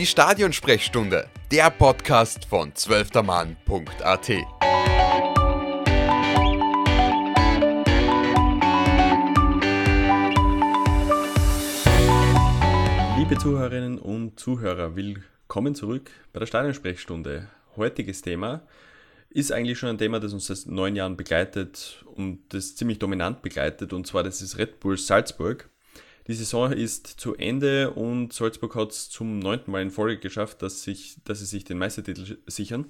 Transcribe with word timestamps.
Die 0.00 0.06
Stadionsprechstunde, 0.06 1.28
der 1.52 1.68
Podcast 1.68 2.46
von 2.46 2.74
zwölftermann.at. 2.74 4.28
Liebe 13.18 13.36
Zuhörerinnen 13.38 13.98
und 13.98 14.40
Zuhörer, 14.40 14.96
willkommen 14.96 15.74
zurück 15.74 16.10
bei 16.32 16.38
der 16.38 16.46
Stadionsprechstunde. 16.46 17.48
Heutiges 17.76 18.22
Thema 18.22 18.62
ist 19.28 19.52
eigentlich 19.52 19.78
schon 19.78 19.90
ein 19.90 19.98
Thema, 19.98 20.18
das 20.18 20.32
uns 20.32 20.46
seit 20.46 20.64
neun 20.64 20.96
Jahren 20.96 21.18
begleitet 21.18 22.06
und 22.06 22.40
das 22.54 22.74
ziemlich 22.74 22.98
dominant 22.98 23.42
begleitet, 23.42 23.92
und 23.92 24.06
zwar 24.06 24.22
das 24.22 24.40
ist 24.40 24.56
Red 24.56 24.80
Bull 24.80 24.96
Salzburg. 24.96 25.68
Die 26.30 26.36
Saison 26.36 26.70
ist 26.70 27.08
zu 27.08 27.34
Ende 27.34 27.90
und 27.90 28.32
Salzburg 28.32 28.76
hat 28.76 28.92
es 28.92 29.10
zum 29.10 29.40
neunten 29.40 29.72
Mal 29.72 29.82
in 29.82 29.90
Folge 29.90 30.20
geschafft, 30.20 30.62
dass, 30.62 30.84
sich, 30.84 31.16
dass 31.24 31.40
sie 31.40 31.44
sich 31.44 31.64
den 31.64 31.76
Meistertitel 31.76 32.38
sichern. 32.46 32.86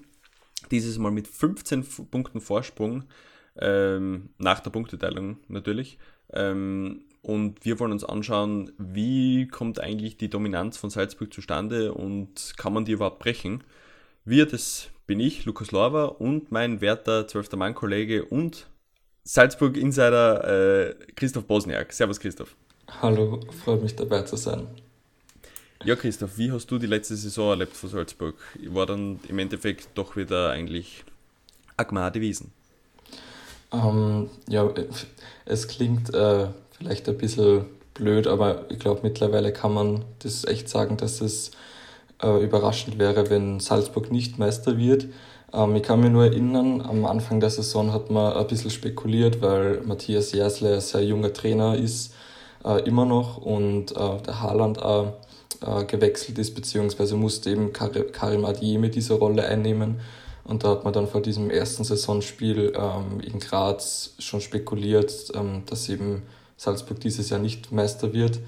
Dieses 0.71 0.99
Mal 0.99 1.11
mit 1.11 1.27
15 1.27 1.87
Punkten 2.11 2.43
Vorsprung 2.43 3.05
ähm, 3.59 4.29
nach 4.37 4.61
der 4.61 4.69
Punkteteilung 4.69 5.39
natürlich. 5.49 5.97
Ähm, 6.35 7.07
und 7.23 7.65
wir 7.65 7.81
wollen 7.81 7.93
uns 7.93 8.05
anschauen, 8.05 8.73
wie 8.77 9.49
kommt 9.49 9.81
eigentlich 9.81 10.19
die 10.19 10.29
Dominanz 10.29 10.77
von 10.77 10.91
Salzburg 10.91 11.33
zustande 11.33 11.95
und 11.95 12.53
kann 12.59 12.75
man 12.75 12.85
die 12.85 12.93
überhaupt 12.93 13.21
brechen? 13.21 13.65
Wir, 14.27 14.45
das 14.45 14.91
bin 15.07 15.19
ich, 15.19 15.47
Lukas 15.47 15.71
Lorber 15.71 16.21
und 16.21 16.53
mein 16.53 16.83
werter 16.83 17.27
12. 17.27 17.53
Mann-Kollege 17.53 18.23
und 18.23 18.67
Salzburg-Insider 19.25 20.91
äh, 20.91 20.95
Christoph 21.17 21.47
Bosniak. 21.47 21.91
Servus 21.95 22.21
Christoph. 22.21 22.55
Hallo, 23.01 23.41
freut 23.65 23.83
mich 23.83 23.97
dabei 23.97 24.23
zu 24.23 24.37
sein. 24.37 24.67
Ja, 25.83 25.97
Christoph, 25.97 26.37
wie 26.37 26.53
hast 26.53 26.71
du 26.71 26.79
die 26.79 26.87
letzte 26.87 27.17
Saison 27.17 27.51
erlebt 27.51 27.75
von 27.75 27.89
Salzburg? 27.89 28.35
War 28.67 28.85
dann 28.85 29.19
im 29.29 29.39
Endeffekt 29.39 29.89
doch 29.95 30.17
wieder 30.17 30.51
eigentlich 30.51 31.05
Agmade 31.79 32.21
Wiesen? 32.21 32.53
Ähm, 33.73 34.29
ja, 34.49 34.69
es 35.47 35.69
klingt 35.69 36.13
äh, 36.13 36.49
vielleicht 36.77 37.09
ein 37.09 37.17
bisschen 37.17 37.65
blöd, 37.95 38.27
aber 38.27 38.67
ich 38.71 38.79
glaube, 38.79 39.01
mittlerweile 39.03 39.53
kann 39.53 39.73
man 39.73 40.05
das 40.19 40.45
echt 40.45 40.69
sagen, 40.69 40.99
dass 40.99 41.23
es 41.23 41.53
äh, 42.23 42.45
überraschend 42.45 42.99
wäre, 42.99 43.31
wenn 43.31 43.61
Salzburg 43.61 44.11
nicht 44.11 44.39
Meister 44.39 44.77
wird. 44.77 45.07
Ähm, 45.53 45.77
ich 45.77 45.83
kann 45.83 46.01
mich 46.01 46.11
nur 46.11 46.25
erinnern, 46.25 46.83
am 46.83 47.07
Anfang 47.07 47.41
der 47.41 47.51
Saison 47.51 47.93
hat 47.93 48.11
man 48.11 48.35
ein 48.35 48.47
bisschen 48.47 48.71
spekuliert, 48.71 49.41
weil 49.41 49.81
Matthias 49.83 50.33
Jäsle 50.33 50.75
ein 50.75 50.81
sehr 50.81 51.05
junger 51.05 51.33
Trainer 51.33 51.77
ist 51.77 52.13
äh, 52.65 52.83
immer 52.83 53.05
noch 53.05 53.39
und 53.39 53.93
äh, 53.93 54.23
der 54.23 54.41
Haaland 54.41 54.83
auch 54.83 55.15
äh, 55.61 55.85
gewechselt 55.85 56.39
ist, 56.39 56.55
beziehungsweise 56.55 57.17
musste 57.17 57.51
eben 57.51 57.73
Kar 57.73 57.91
Karim 57.91 58.45
Adiemi 58.45 58.91
diese 58.91 59.15
Rolle 59.15 59.45
einnehmen. 59.45 60.01
Und 60.45 60.65
da 60.65 60.71
hat 60.71 60.85
man 60.85 60.93
dann 60.93 61.07
vor 61.07 61.21
diesem 61.21 61.51
ersten 61.51 61.85
Saisonspiel 61.85 62.73
ähm, 62.75 63.21
in 63.21 63.39
Graz 63.39 64.15
schon 64.19 64.41
spekuliert, 64.41 65.31
ähm, 65.35 65.63
dass 65.67 65.89
eben 65.89 66.23
Salzburg 66.57 67.01
dieses 67.01 67.31
Jahr 67.31 67.41
nicht 67.41 67.73
Meister 67.73 68.13
wird. 68.13 68.41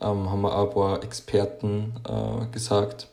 Ähm, 0.00 0.30
haben 0.30 0.40
wir 0.42 0.52
aber 0.52 1.02
Experten 1.04 1.92
äh, 2.08 2.46
gesagt. 2.52 3.08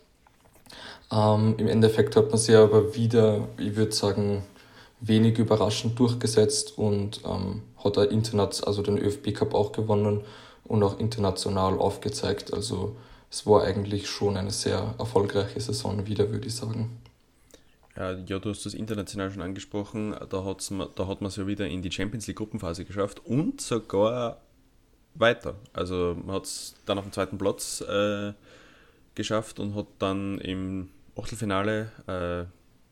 Ähm, 1.12 1.56
Im 1.58 1.68
Endeffekt 1.68 2.16
hat 2.16 2.30
man 2.30 2.38
sich 2.38 2.56
aber 2.56 2.96
wieder, 2.96 3.48
ich 3.58 3.76
würde 3.76 3.92
sagen, 3.92 4.44
wenig 5.02 5.38
überraschend 5.38 6.00
durchgesetzt 6.00 6.78
und 6.78 7.22
ähm, 7.26 7.64
hat 7.84 7.98
er 7.98 8.12
international, 8.12 8.68
also 8.68 8.82
den 8.82 8.98
ÖFB 8.98 9.34
Cup 9.34 9.54
auch 9.54 9.72
gewonnen 9.72 10.22
und 10.66 10.84
auch 10.84 11.00
international 11.00 11.78
aufgezeigt. 11.78 12.54
Also 12.54 12.96
es 13.30 13.46
war 13.46 13.64
eigentlich 13.64 14.10
schon 14.10 14.38
eine 14.38 14.52
sehr 14.52 14.96
erfolgreiche 14.98 15.60
Saison 15.60 16.06
wieder, 16.06 16.32
würde 16.32 16.48
ich 16.48 16.56
sagen. 16.56 16.98
Ja, 17.96 18.14
du 18.14 18.50
hast 18.50 18.66
das 18.66 18.74
international 18.74 19.32
schon 19.32 19.42
angesprochen. 19.42 20.16
Da, 20.30 20.44
hat's, 20.46 20.74
da 20.96 21.08
hat 21.08 21.22
man 21.22 21.28
es 21.28 21.36
ja 21.36 21.46
wieder 21.46 21.68
in 21.68 21.82
die 21.82 21.92
Champions 21.92 22.28
League 22.28 22.38
Gruppenphase 22.38 22.86
geschafft 22.86 23.26
und 23.26 23.60
sogar 23.62 24.42
weiter. 25.14 25.56
Also 25.74 26.16
man 26.26 26.36
hat 26.38 26.46
es 26.46 26.76
dann 26.86 26.98
auf 26.98 27.06
dem 27.06 27.12
zweiten 27.12 27.38
Platz 27.38 27.82
äh, 27.82 28.34
geschafft 29.16 29.60
und 29.60 29.76
hat 29.76 29.88
dann 30.00 30.40
im 30.40 30.90
Achtelfinale 31.18 31.92
äh, 32.08 32.46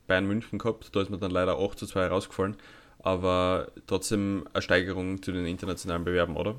Bayern 0.08 0.28
München 0.28 0.60
gehabt. 0.60 0.94
Da 0.94 1.02
ist 1.02 1.10
man 1.10 1.20
dann 1.20 1.32
leider 1.32 1.58
8 1.58 1.80
zu 1.80 1.86
2 1.86 2.08
rausgefallen. 2.08 2.58
Aber 3.00 3.68
trotzdem 3.88 4.46
eine 4.54 4.62
Steigerung 4.62 5.22
zu 5.22 5.32
den 5.32 5.46
internationalen 5.46 6.04
Bewerben, 6.04 6.36
oder? 6.36 6.56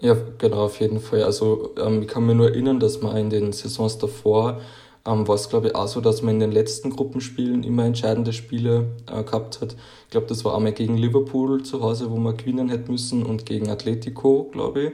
Ja, 0.00 0.16
genau, 0.38 0.64
auf 0.64 0.80
jeden 0.80 1.00
Fall. 1.00 1.22
Also 1.22 1.70
ähm, 1.78 2.02
ich 2.02 2.08
kann 2.08 2.26
mir 2.26 2.34
nur 2.34 2.48
erinnern, 2.48 2.80
dass 2.80 3.00
man 3.00 3.16
in 3.16 3.30
den 3.30 3.52
Saisons 3.52 3.98
davor 3.98 4.60
ähm, 5.06 5.26
war 5.26 5.34
es, 5.34 5.48
glaube 5.48 5.68
ich, 5.68 5.74
auch 5.74 5.88
so, 5.88 6.00
dass 6.00 6.22
man 6.22 6.34
in 6.34 6.40
den 6.40 6.52
letzten 6.52 6.90
Gruppenspielen 6.90 7.62
immer 7.62 7.84
entscheidende 7.84 8.32
Spiele 8.32 8.86
äh, 9.06 9.22
gehabt 9.22 9.60
hat. 9.60 9.76
Ich 10.04 10.10
glaube, 10.10 10.26
das 10.26 10.44
war 10.44 10.56
einmal 10.56 10.72
gegen 10.72 10.96
Liverpool 10.96 11.62
zu 11.62 11.80
Hause, 11.80 12.10
wo 12.10 12.16
man 12.16 12.36
gewinnen 12.36 12.68
hätte 12.68 12.90
müssen 12.90 13.24
und 13.24 13.46
gegen 13.46 13.70
Atletico, 13.70 14.48
glaube 14.52 14.82
ich, 14.82 14.92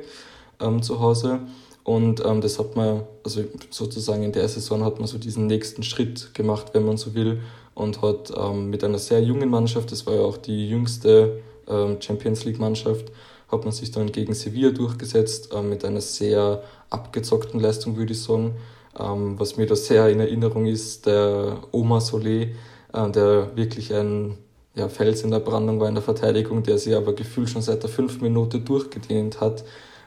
ähm, 0.61 0.83
zu 0.83 1.01
Hause. 1.01 1.41
Und 1.85 2.23
ähm, 2.25 2.43
das 2.43 2.59
hat 2.59 2.77
man, 2.77 3.05
also 3.25 3.45
sozusagen 3.71 4.23
in 4.23 4.33
der 4.33 4.49
Saison 4.49 4.85
hat 4.85 4.99
man 4.99 5.09
so 5.09 5.17
diesen 5.17 5.47
nächsten 5.47 5.83
Schritt 5.83 6.35
gemacht, 6.35 6.69
wenn 6.75 6.85
man 6.85 6.99
so 6.99 7.15
will, 7.15 7.41
und 7.79 8.03
hat 8.03 8.33
ähm, 8.37 8.71
mit 8.71 8.83
einer 8.83 8.99
sehr 8.99 9.23
jungen 9.23 9.49
Mannschaft, 9.49 9.93
das 9.93 10.05
war 10.05 10.15
ja 10.15 10.23
auch 10.23 10.37
die 10.37 10.69
jüngste 10.69 11.41
ähm, 11.69 12.01
Champions 12.01 12.45
League-Mannschaft, 12.45 13.13
hat 13.51 13.63
man 13.63 13.73
sich 13.73 13.93
dann 13.93 14.11
gegen 14.11 14.35
Sevilla 14.35 14.71
durchgesetzt, 14.71 15.55
äh, 15.55 15.63
mit 15.63 15.85
einer 15.85 16.01
sehr 16.01 16.65
abgezockten 16.91 17.61
Leistung, 17.61 17.97
würde 17.97 18.13
ich 18.13 18.23
sagen. 18.23 18.57
Ähm, 18.99 19.39
was 19.39 19.57
mir 19.57 19.67
da 19.67 19.77
sehr 19.77 20.09
in 20.09 20.19
Erinnerung 20.19 20.67
ist, 20.67 21.07
der 21.07 21.59
Oma 21.71 21.99
Solé, 21.99 22.49
äh, 22.93 23.11
der 23.11 23.57
wirklich 23.57 23.95
ein 23.95 24.39
ja, 24.75 24.89
Fels 24.89 25.23
in 25.23 25.31
der 25.31 25.39
Brandung 25.39 25.79
war 25.79 25.89
in 25.89 25.95
der 25.95 26.03
Verteidigung, 26.03 26.65
der 26.65 26.79
sich 26.79 26.97
aber 26.97 27.13
gefühlt 27.13 27.49
schon 27.49 27.63
seit 27.63 27.85
der 27.85 27.91
fünf 27.91 28.21
Minute 28.21 28.59
durchgedehnt 28.59 29.41
hat, 29.41 29.65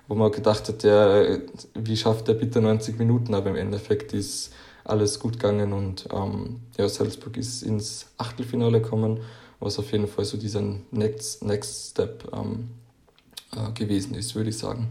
wo 0.09 0.15
man 0.15 0.29
gedacht 0.29 0.67
hat, 0.67 0.83
der, 0.83 1.39
wie 1.73 1.95
schafft 1.95 2.27
er 2.27 2.33
bitte 2.33 2.59
90 2.59 2.99
Minuten, 2.99 3.33
aber 3.33 3.49
im 3.49 3.55
Endeffekt 3.55 4.13
ist 4.13 4.51
alles 4.91 5.19
gut 5.19 5.33
gegangen 5.33 5.73
und 5.73 6.07
ähm, 6.11 6.59
ja, 6.77 6.87
Salzburg 6.87 7.37
ist 7.37 7.63
ins 7.63 8.07
Achtelfinale 8.17 8.81
gekommen, 8.81 9.21
was 9.59 9.79
auf 9.79 9.91
jeden 9.91 10.07
Fall 10.07 10.25
so 10.25 10.37
dieser 10.37 10.61
Next, 10.91 11.43
Next 11.43 11.91
Step 11.91 12.29
ähm, 12.33 12.69
äh, 13.55 13.71
gewesen 13.71 14.15
ist, 14.15 14.35
würde 14.35 14.49
ich 14.49 14.57
sagen. 14.57 14.89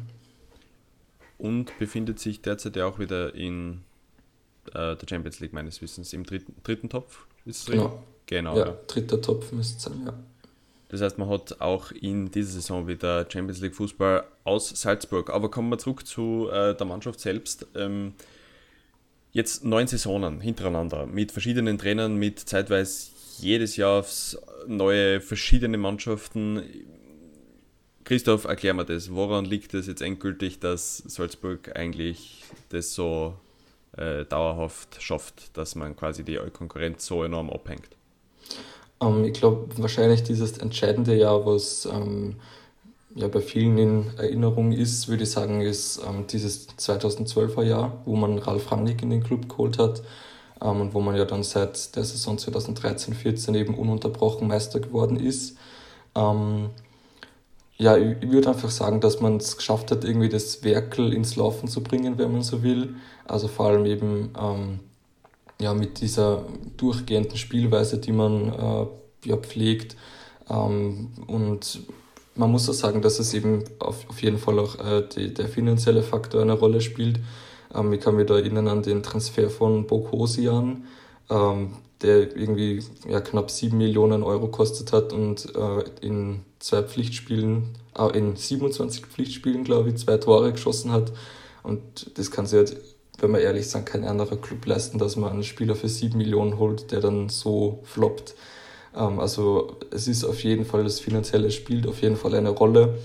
Und 1.39 1.79
befindet 1.79 2.19
sich 2.19 2.43
derzeit 2.43 2.77
ja 2.77 2.87
auch 2.87 2.99
wieder 2.99 3.35
in 3.35 3.83
äh, 4.69 4.97
der 4.97 5.07
Champions 5.09 5.41
League 5.41 5.53
meines 5.53 5.81
Wissens 5.81 6.13
im 6.13 6.25
dritten, 6.25 6.55
dritten 6.63 6.89
Topf. 6.89 7.27
Ist 7.45 7.61
es 7.61 7.67
genau. 7.67 8.03
Genau. 8.27 8.57
Ja, 8.57 8.67
ja, 8.67 8.77
dritter 8.87 9.21
Topf 9.21 9.51
müsste 9.53 9.77
es 9.77 9.83
sein, 9.83 10.07
ja. 10.07 10.15
Das 10.89 11.01
heißt, 11.01 11.19
man 11.19 11.29
hat 11.29 11.61
auch 11.61 11.93
in 11.93 12.31
dieser 12.31 12.53
Saison 12.53 12.89
wieder 12.89 13.27
Champions 13.31 13.61
League 13.61 13.77
Fußball 13.77 14.25
aus 14.43 14.69
Salzburg. 14.71 15.31
Aber 15.31 15.49
kommen 15.49 15.69
wir 15.69 15.79
zurück 15.79 16.05
zu 16.05 16.49
äh, 16.51 16.75
der 16.75 16.87
Mannschaft 16.87 17.21
selbst. 17.21 17.67
Ähm, 17.77 18.15
jetzt 19.33 19.65
neun 19.65 19.87
Saisonen 19.87 20.41
hintereinander 20.41 21.07
mit 21.07 21.33
verschiedenen 21.33 21.79
Trainern, 21.79 22.17
mit 22.17 22.41
zeitweise 22.41 23.11
jedes 23.39 23.77
Jahr 23.77 24.01
aufs 24.01 24.39
neue 24.67 25.21
verschiedene 25.21 25.79
Mannschaften. 25.79 26.63
Christoph, 28.05 28.45
erklär 28.45 28.75
mir 28.75 28.85
das. 28.85 29.15
Woran 29.15 29.45
liegt 29.45 29.73
es 29.75 29.87
jetzt 29.87 30.03
endgültig, 30.03 30.59
dass 30.59 30.99
Salzburg 30.99 31.77
eigentlich 31.77 32.45
das 32.71 32.95
so 32.95 33.35
äh, 33.97 34.25
dauerhaft 34.25 35.01
schafft, 35.01 35.57
dass 35.57 35.75
man 35.75 35.97
quasi 35.97 36.25
die 36.25 36.39
Konkurrenz 36.53 37.07
so 37.07 37.23
enorm 37.25 37.51
abhängt? 37.51 37.89
Um, 38.99 39.19
ähm, 39.19 39.25
ich 39.25 39.35
glaube, 39.35 39.69
wahrscheinlich 39.77 40.23
dieses 40.23 40.59
entscheidende 40.59 41.17
Jahr, 41.17 41.47
was 41.47 41.87
ähm, 41.87 42.37
ja 43.15 43.29
bei 43.29 43.41
vielen 43.41 43.79
in 43.79 44.07
Erinnerung 44.17 44.73
ist, 44.73 45.09
würde 45.09 45.25
ich 45.25 45.31
sagen, 45.31 45.61
ist 45.61 46.01
ähm, 46.07 46.27
dieses 46.29 46.69
2012er 46.69 47.63
Jahr, 47.63 48.03
wo 48.05 48.17
man 48.17 48.39
Ralf 48.39 48.71
Rangnick 48.71 49.03
in 49.03 49.11
den 49.11 49.23
Club 49.23 49.49
geholt 49.49 49.79
hat 49.79 50.03
ähm, 50.63 50.81
und 50.81 50.95
wo 50.95 51.01
man 51.01 51.17
ja 51.17 51.25
dann 51.25 51.43
seit 51.43 51.97
der 51.97 52.05
Saison 52.05 52.37
2013-14 52.37 53.57
eben 53.57 53.75
ununterbrochen 53.75 54.47
Meister 54.49 54.81
geworden 54.81 55.17
ist. 55.17 55.57
Ähm, 56.15 56.71
ja, 57.79 57.97
ich 57.97 58.31
würde 58.31 58.51
einfach 58.51 58.71
sagen, 58.71 59.01
dass 59.01 59.21
man 59.21 59.39
es 59.39 59.57
geschafft 59.57 59.91
hat, 59.91 60.05
irgendwie 60.05 60.29
das 60.29 60.63
Werkel 60.63 61.15
ins 61.15 61.37
Laufen 61.37 61.67
zu 61.67 61.83
bringen, 61.83 62.19
wenn 62.19 62.31
man 62.31 62.43
so 62.43 62.63
will. 62.63 62.97
Also 63.27 63.49
vor 63.49 63.67
allem 63.67 63.87
eben 63.87 64.31
ähm, 64.39 64.81
ja, 65.61 65.73
mit 65.73 66.01
dieser 66.01 66.45
durchgehenden 66.77 67.39
Spielweise, 67.39 67.99
die 67.99 68.13
man 68.13 68.53
äh, 68.53 68.87
ja, 69.29 69.37
pflegt. 69.39 69.97
Ähm, 70.51 71.09
und 71.27 71.81
man 72.41 72.51
muss 72.51 72.69
auch 72.71 72.75
sagen, 72.75 73.03
dass 73.03 73.19
es 73.19 73.35
eben 73.35 73.65
auf, 73.79 74.09
auf 74.09 74.23
jeden 74.23 74.39
Fall 74.39 74.59
auch 74.59 74.79
äh, 74.79 75.07
die, 75.15 75.33
der 75.33 75.47
finanzielle 75.47 76.03
Faktor 76.03 76.41
eine 76.41 76.55
Rolle 76.55 76.81
spielt. 76.81 77.21
Ähm, 77.75 77.93
ich 77.93 78.01
kann 78.01 78.17
mich 78.17 78.27
da 78.27 78.37
erinnern 78.37 78.67
an 78.67 78.83
den 78.83 79.03
Transfer 79.03 79.51
von 79.51 79.87
Bokosian, 79.87 80.87
ähm, 81.29 81.75
der 82.01 82.35
irgendwie 82.35 82.83
ja, 83.07 83.21
knapp 83.21 83.51
7 83.51 83.77
Millionen 83.77 84.23
Euro 84.23 84.49
kostet 84.49 84.93
hat 84.93 85.13
und 85.13 85.55
äh, 85.55 85.85
in 86.01 86.41
zwei 86.61 86.83
Pflichtspielen, 86.83 87.77
äh, 87.99 88.19
in 88.19 88.37
27 88.37 89.05
Pflichtspielen, 89.05 89.63
glaube 89.63 89.91
ich, 89.91 89.97
zwei 89.97 90.17
Tore 90.17 90.51
geschossen 90.51 90.93
hat. 90.93 91.13
Und 91.63 92.19
das 92.19 92.31
kann 92.31 92.47
sich 92.47 92.57
halt 92.57 92.77
wenn 93.23 93.33
wir 93.33 93.41
ehrlich 93.41 93.69
sind, 93.69 93.85
kein 93.85 94.05
anderer 94.05 94.39
Club 94.39 94.65
leisten, 94.65 94.99
dass 94.99 95.17
man 95.17 95.33
einen 95.33 95.45
Spieler 95.45 95.77
für 95.77 95.91
7 95.91 96.17
Millionen 96.17 96.59
holt, 96.59 96.91
der 96.91 97.01
dann 97.01 97.29
so 97.29 97.81
floppt. 97.85 98.35
Ähm, 98.97 99.21
also 99.21 99.77
es 99.91 100.09
ist 100.09 100.25
auf 100.25 100.43
jeden 100.43 100.65
Fall, 100.65 100.85
das 100.85 101.01
Finanzielle 101.01 101.51
spielt 101.51 101.87
auf 101.87 102.03
jeden 102.03 102.17
Fall 102.17 102.35
eine 102.35 102.51
Rolle. 102.51 102.99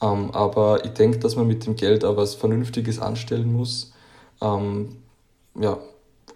Ähm, 0.00 0.30
aber 0.32 0.84
ich 0.84 0.92
denke, 0.92 1.18
dass 1.18 1.36
man 1.36 1.46
mit 1.46 1.66
dem 1.66 1.76
Geld 1.76 2.04
auch 2.04 2.16
was 2.16 2.34
Vernünftiges 2.34 2.98
anstellen 2.98 3.52
muss. 3.52 3.92
Ähm, 4.40 4.96
ja, 5.58 5.78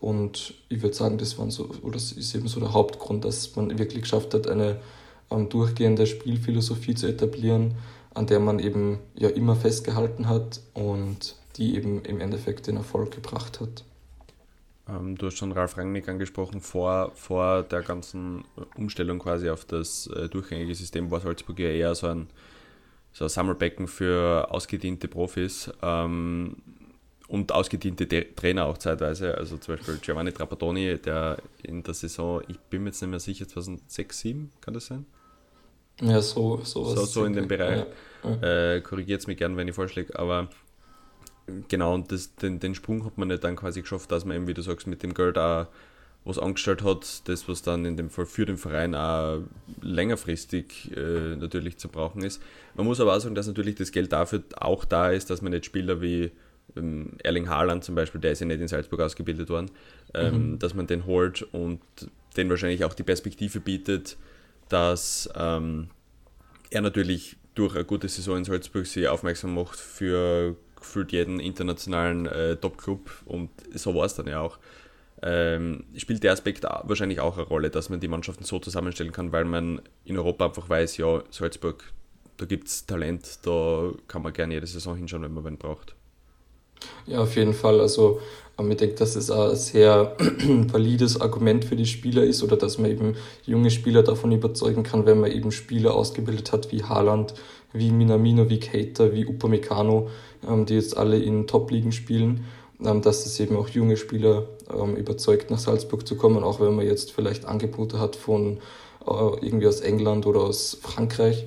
und 0.01 0.55
ich 0.69 0.83
würde 0.83 0.95
sagen, 0.95 1.19
das, 1.19 1.39
waren 1.39 1.51
so, 1.51 1.71
oder 1.83 1.95
das 1.95 2.13
ist 2.13 2.35
eben 2.35 2.49
so 2.49 2.61
der 2.61 2.73
Hauptgrund, 2.73 3.25
dass 3.25 3.57
man 3.57 3.77
wirklich 3.79 4.03
geschafft 4.03 4.33
hat, 4.35 4.47
eine 4.47 4.81
durchgehende 5.29 6.07
Spielphilosophie 6.07 6.95
zu 6.95 7.07
etablieren, 7.07 7.75
an 8.15 8.27
der 8.27 8.41
man 8.41 8.61
eben 8.61 8.99
ja 9.15 9.29
immer 9.29 9.57
festgehalten 9.57 10.29
hat 10.29 10.61
und 10.75 11.35
die 11.57 11.77
eben 11.77 12.03
im 12.03 12.21
Endeffekt 12.21 12.67
den 12.69 12.77
Erfolg 12.77 13.11
gebracht 13.11 13.61
hat. 13.61 13.85
Ähm, 14.89 15.17
du 15.17 15.27
hast 15.27 15.37
schon 15.37 15.53
Ralf 15.53 15.77
Rangnick 15.77 16.09
angesprochen, 16.09 16.61
vor, 16.61 17.13
vor 17.15 17.63
der 17.63 17.83
ganzen 17.83 18.45
Umstellung 18.77 19.19
quasi 19.19 19.51
auf 19.51 19.65
das 19.65 20.07
äh, 20.09 20.29
durchgängige 20.29 20.75
System 20.75 21.11
war 21.11 21.21
Salzburg 21.21 21.59
ja 21.59 21.69
eher 21.69 21.95
so 21.95 22.07
ein, 22.07 22.29
so 23.13 23.25
ein 23.25 23.29
Sammelbecken 23.29 23.89
für 23.89 24.49
ausgediente 24.51 25.09
Profis. 25.09 25.71
Ähm, 25.83 26.57
und 27.29 27.53
ausgediente 27.53 28.09
Trainer 28.35 28.65
auch 28.65 28.79
zeitweise. 28.79 29.37
Also 29.37 29.59
zum 29.59 29.77
Beispiel 29.77 29.99
Giovanni 29.99 30.33
Trapattoni, 30.33 30.97
der 30.97 31.37
in 31.63 31.83
der 31.83 31.93
Saison, 31.93 32.43
ich 32.49 32.59
bin 32.59 32.83
mir 32.83 32.89
jetzt 32.89 33.03
nicht 33.03 33.11
mehr 33.11 33.21
sicher, 33.21 33.47
2006, 33.47 34.21
2007, 34.21 34.51
kann 34.63 34.75
das 34.75 34.87
sein? 34.87 35.05
Ja, 36.01 36.23
so, 36.23 36.61
sowas. 36.65 36.95
So, 36.95 37.05
so 37.05 37.25
in 37.25 37.35
dem 37.35 37.47
Bereich. 37.47 37.85
Ja, 38.25 38.31
ja. 38.31 38.77
Äh, 38.77 38.81
Korrigiert 38.81 39.21
es 39.21 39.27
mich 39.27 39.37
gern, 39.37 39.57
wenn 39.57 39.69
ich 39.69 39.75
vorschläge, 39.75 40.19
aber 40.19 40.49
genau, 41.69 41.95
und 41.95 42.13
das, 42.13 42.35
den, 42.37 42.61
den 42.61 42.75
Sprung 42.75 43.05
hat 43.05 43.19
man 43.19 43.29
nicht 43.29 43.45
dann 43.45 43.57
quasi 43.57 43.83
geschafft, 43.83 44.11
dass 44.13 44.25
man 44.25 44.37
eben, 44.37 44.47
wie 44.47 44.55
du 44.55 44.63
sagst, 44.63 44.87
mit 44.87 45.03
dem 45.03 45.15
Geld 45.15 45.39
auch 45.39 45.67
was 46.25 46.39
angestellt 46.39 46.83
hat, 46.83 47.29
das, 47.29 47.49
was 47.49 47.63
dann 47.63 47.85
in 47.85 47.97
dem 47.97 48.11
Fall 48.11 48.27
für 48.27 48.45
den 48.45 48.59
Verein 48.59 48.95
auch 48.95 49.41
längerfristig 49.81 50.95
äh, 50.95 51.37
natürlich 51.37 51.79
zu 51.79 51.89
brauchen 51.89 52.23
ist. 52.23 52.43
Man 52.75 52.87
muss 52.87 53.01
aber 53.01 53.17
auch 53.17 53.21
sagen, 53.21 53.35
dass 53.35 53.47
natürlich 53.47 53.77
das 53.77 53.93
Geld 53.93 54.13
dafür 54.13 54.43
auch 54.57 54.85
da 54.85 55.11
ist, 55.11 55.31
dass 55.31 55.43
man 55.43 55.53
nicht 55.53 55.65
Spieler 55.65 56.03
wie 56.03 56.31
ähm, 56.77 57.13
Erling 57.23 57.49
Haaland 57.49 57.83
zum 57.83 57.95
Beispiel, 57.95 58.21
der 58.21 58.33
ist 58.33 58.41
ja 58.41 58.47
nicht 58.47 58.61
in 58.61 58.69
Salzburg 58.69 59.01
ausgebildet 59.01 59.49
worden, 59.49 59.71
ähm, 60.13 60.53
mhm. 60.53 60.59
dass 60.59 60.75
man 60.75 60.87
den 60.87 61.07
holt 61.07 61.43
und 61.43 61.81
den 62.37 62.51
wahrscheinlich 62.51 62.85
auch 62.85 62.95
die 62.95 63.05
Perspektive 63.05 63.61
bietet, 63.61 64.17
dass 64.69 65.31
ähm, 65.35 65.89
er 66.71 66.83
natürlich 66.83 67.37
durch 67.55 67.75
eine 67.75 67.85
gute 67.85 68.09
Saison 68.09 68.37
in 68.37 68.45
Salzburg 68.45 68.87
sich 68.87 69.09
aufmerksam 69.09 69.55
macht 69.55 69.79
für 69.79 70.57
gefühlt 70.81 71.13
jeden 71.13 71.41
internationalen 71.41 72.27
äh, 72.27 72.57
Top-Club 72.57 73.11
und 73.27 73.51
so 73.75 73.95
war 73.95 74.07
es 74.07 74.15
dann 74.15 74.27
ja 74.27 74.41
auch. 74.41 74.59
Ähm, 75.21 75.85
spielt 75.97 76.23
der 76.23 76.33
Aspekt 76.33 76.63
wahrscheinlich 76.63 77.21
auch 77.21 77.37
eine 77.37 77.47
Rolle, 77.47 77.71
dass 77.71 77.89
man 77.89 77.99
die 77.99 78.09
Mannschaften 78.09 78.45
so 78.45 78.61
zusammenstellen 78.61 79.13
kann, 79.13 79.33
weil 79.33 79.45
man 79.45 79.83
in 80.05 80.17
Europa 80.17 80.47
einfach 80.47 80.69
weiß, 80.69 80.97
ja, 80.99 81.23
Salzburg, 81.31 81.93
da 82.37 82.47
gibt 82.47 82.69
es 82.69 82.87
Talent, 82.87 83.41
da 83.43 83.91
kann 84.07 84.23
man 84.23 84.33
gerne 84.33 84.55
jede 84.55 84.67
Saison 84.67 84.97
hinschauen, 84.97 85.25
wenn 85.25 85.35
man 85.35 85.45
wen 85.45 85.59
braucht. 85.59 85.97
Ja, 87.07 87.21
auf 87.21 87.35
jeden 87.35 87.55
Fall. 87.55 87.81
Also 87.81 88.21
ich 88.61 88.77
denke, 88.77 88.97
dass 88.97 89.17
es 89.17 89.31
ein 89.31 89.55
sehr 89.57 90.17
valides 90.73 91.21
Argument 91.21 91.65
für 91.65 91.77
die 91.77 91.87
Spieler 91.87 92.25
ist 92.25 92.43
oder 92.43 92.57
dass 92.57 92.79
man 92.79 92.91
eben 92.91 93.17
junge 93.45 93.71
Spieler 93.71 94.03
davon 94.03 94.33
überzeugen 94.33 94.83
kann, 94.83 95.07
wenn 95.07 95.21
man 95.21 95.31
eben 95.31 95.53
Spieler 95.53 95.95
ausgebildet 95.95 96.53
hat 96.53 96.73
wie 96.73 96.83
Haaland, 96.83 97.35
wie 97.73 97.91
Minamino, 97.91 98.49
wie 98.49 98.59
Keita, 98.61 99.13
wie 99.13 99.27
Upamecano, 99.27 100.11
die 100.43 100.75
jetzt 100.75 100.97
alle 100.97 101.19
in 101.19 101.47
Top-Ligen 101.47 101.93
spielen, 101.93 102.45
ähm, 102.85 103.03
dass 103.03 103.27
es 103.27 103.39
eben 103.41 103.57
auch 103.57 103.69
junge 103.69 103.97
Spieler 103.97 104.47
überzeugt, 104.99 105.51
nach 105.51 105.59
Salzburg 105.59 106.07
zu 106.07 106.15
kommen, 106.17 106.45
auch 106.45 106.61
wenn 106.61 106.77
man 106.77 106.85
jetzt 106.85 107.13
vielleicht 107.13 107.47
Angebote 107.47 107.99
hat 107.99 108.17
von 108.17 108.59
äh, 109.07 109.11
irgendwie 109.41 109.67
aus 109.67 109.81
England 109.81 110.27
oder 110.27 110.41
aus 110.41 110.77
Frankreich. 110.83 111.47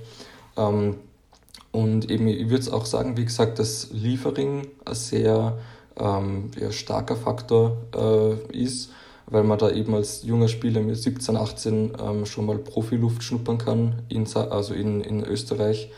Und 1.71 2.11
eben, 2.11 2.27
ich 2.27 2.49
würde 2.49 2.73
auch 2.73 2.85
sagen, 2.85 3.15
wie 3.15 3.25
gesagt, 3.25 3.59
dass 3.59 3.89
Liefering 3.91 4.67
ein 4.85 4.95
sehr 4.95 5.57
ähm, 5.97 6.51
ja, 6.59 6.71
starker 6.71 7.15
Faktor 7.15 7.77
äh, 7.95 8.57
ist, 8.57 8.91
weil 9.27 9.43
man 9.43 9.57
da 9.57 9.71
eben 9.71 9.95
als 9.95 10.23
junger 10.23 10.49
Spieler 10.49 10.81
mit 10.81 10.97
17, 10.97 11.37
18 11.37 11.93
ähm, 11.99 12.25
schon 12.25 12.45
mal 12.45 12.57
Profiluft 12.57 13.23
schnuppern 13.23 13.57
kann, 13.57 14.01
in, 14.09 14.27
also 14.35 14.73
in, 14.73 15.01
in 15.01 15.23
Österreich 15.23 15.91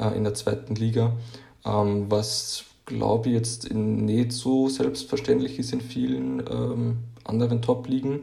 äh, 0.00 0.16
in 0.16 0.24
der 0.24 0.34
zweiten 0.34 0.74
Liga, 0.74 1.12
ähm, 1.64 2.06
was 2.08 2.64
glaube 2.86 3.28
ich 3.28 3.34
jetzt 3.34 3.72
nicht 3.72 4.32
so 4.32 4.68
selbstverständlich 4.68 5.58
ist 5.58 5.72
in 5.72 5.80
vielen 5.80 6.40
ähm, 6.40 6.98
anderen 7.24 7.62
Top-Ligen. 7.62 8.20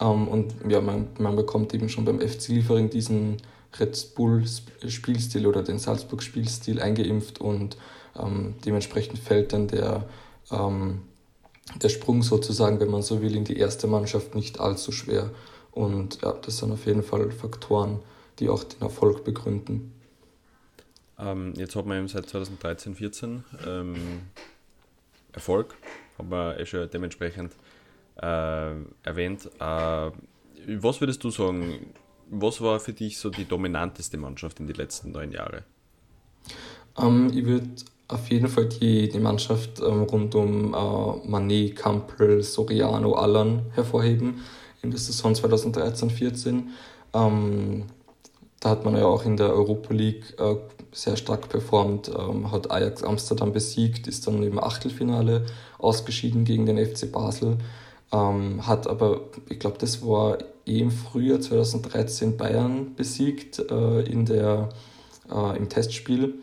Ähm, 0.00 0.28
und 0.28 0.54
ja, 0.68 0.80
man, 0.80 1.08
man 1.18 1.36
bekommt 1.36 1.74
eben 1.74 1.88
schon 1.88 2.04
beim 2.04 2.20
FC 2.20 2.48
Liefering 2.48 2.90
diesen 2.90 3.38
Red 3.78 4.14
Bull 4.14 4.44
Spielstil 4.86 5.46
oder 5.46 5.62
den 5.62 5.78
Salzburg 5.78 6.22
Spielstil 6.22 6.80
eingeimpft 6.80 7.40
und 7.40 7.76
ähm, 8.18 8.54
dementsprechend 8.64 9.18
fällt 9.18 9.52
dann 9.52 9.68
der, 9.68 10.08
ähm, 10.50 11.02
der 11.82 11.88
Sprung 11.88 12.22
sozusagen, 12.22 12.80
wenn 12.80 12.90
man 12.90 13.02
so 13.02 13.20
will, 13.20 13.36
in 13.36 13.44
die 13.44 13.58
erste 13.58 13.86
Mannschaft 13.86 14.34
nicht 14.34 14.60
allzu 14.60 14.92
schwer. 14.92 15.30
Und 15.72 16.22
ja, 16.22 16.32
das 16.32 16.58
sind 16.58 16.72
auf 16.72 16.86
jeden 16.86 17.02
Fall 17.02 17.30
Faktoren, 17.32 17.98
die 18.38 18.48
auch 18.48 18.64
den 18.64 18.80
Erfolg 18.80 19.24
begründen. 19.24 19.92
Ähm, 21.18 21.54
jetzt 21.56 21.74
hat 21.76 21.86
man 21.86 21.98
eben 21.98 22.08
seit 22.08 22.28
2013, 22.28 22.94
14 22.94 23.44
ähm, 23.66 23.94
Erfolg, 25.32 25.74
haben 26.18 26.30
wir 26.30 26.58
eh 26.58 26.66
schon 26.66 26.88
dementsprechend 26.90 27.52
äh, 28.16 28.72
erwähnt. 29.02 29.50
Äh, 29.58 30.10
was 30.80 31.00
würdest 31.00 31.22
du 31.24 31.30
sagen, 31.30 31.94
was 32.30 32.60
war 32.60 32.80
für 32.80 32.92
dich 32.92 33.18
so 33.18 33.30
die 33.30 33.44
dominanteste 33.44 34.16
Mannschaft 34.16 34.60
in 34.60 34.66
den 34.66 34.76
letzten 34.76 35.12
neun 35.12 35.32
Jahren? 35.32 35.62
Ähm, 36.98 37.30
ich 37.34 37.44
würde 37.44 37.68
auf 38.08 38.28
jeden 38.30 38.48
Fall 38.48 38.66
die, 38.66 39.08
die 39.08 39.18
Mannschaft 39.18 39.80
ähm, 39.80 40.02
rund 40.02 40.34
um 40.34 40.74
äh, 40.74 41.28
Manet, 41.28 41.76
Campbell, 41.76 42.42
Soriano, 42.42 43.14
Allan 43.14 43.66
hervorheben 43.72 44.42
in 44.82 44.90
der 44.90 45.00
Saison 45.00 45.32
2013-14. 45.32 46.64
Ähm, 47.14 47.84
da 48.60 48.70
hat 48.70 48.84
man 48.84 48.96
ja 48.96 49.04
auch 49.04 49.24
in 49.24 49.36
der 49.36 49.52
Europa 49.52 49.92
League 49.92 50.34
äh, 50.38 50.56
sehr 50.96 51.16
stark 51.16 51.50
performt, 51.50 52.08
ähm, 52.08 52.50
hat 52.50 52.70
Ajax 52.70 53.02
Amsterdam 53.02 53.52
besiegt, 53.52 54.06
ist 54.06 54.26
dann 54.26 54.42
im 54.42 54.58
Achtelfinale 54.58 55.44
ausgeschieden 55.78 56.44
gegen 56.44 56.64
den 56.64 56.78
FC 56.78 57.12
Basel, 57.12 57.58
ähm, 58.12 58.66
hat 58.66 58.86
aber, 58.86 59.20
ich 59.50 59.58
glaube, 59.58 59.76
das 59.78 60.00
war 60.00 60.38
eh 60.64 60.78
im 60.78 60.90
Frühjahr 60.90 61.40
2013 61.40 62.38
Bayern 62.38 62.94
besiegt 62.96 63.58
äh, 63.70 64.00
in 64.02 64.24
der, 64.24 64.70
äh, 65.30 65.56
im 65.58 65.68
Testspiel. 65.68 66.36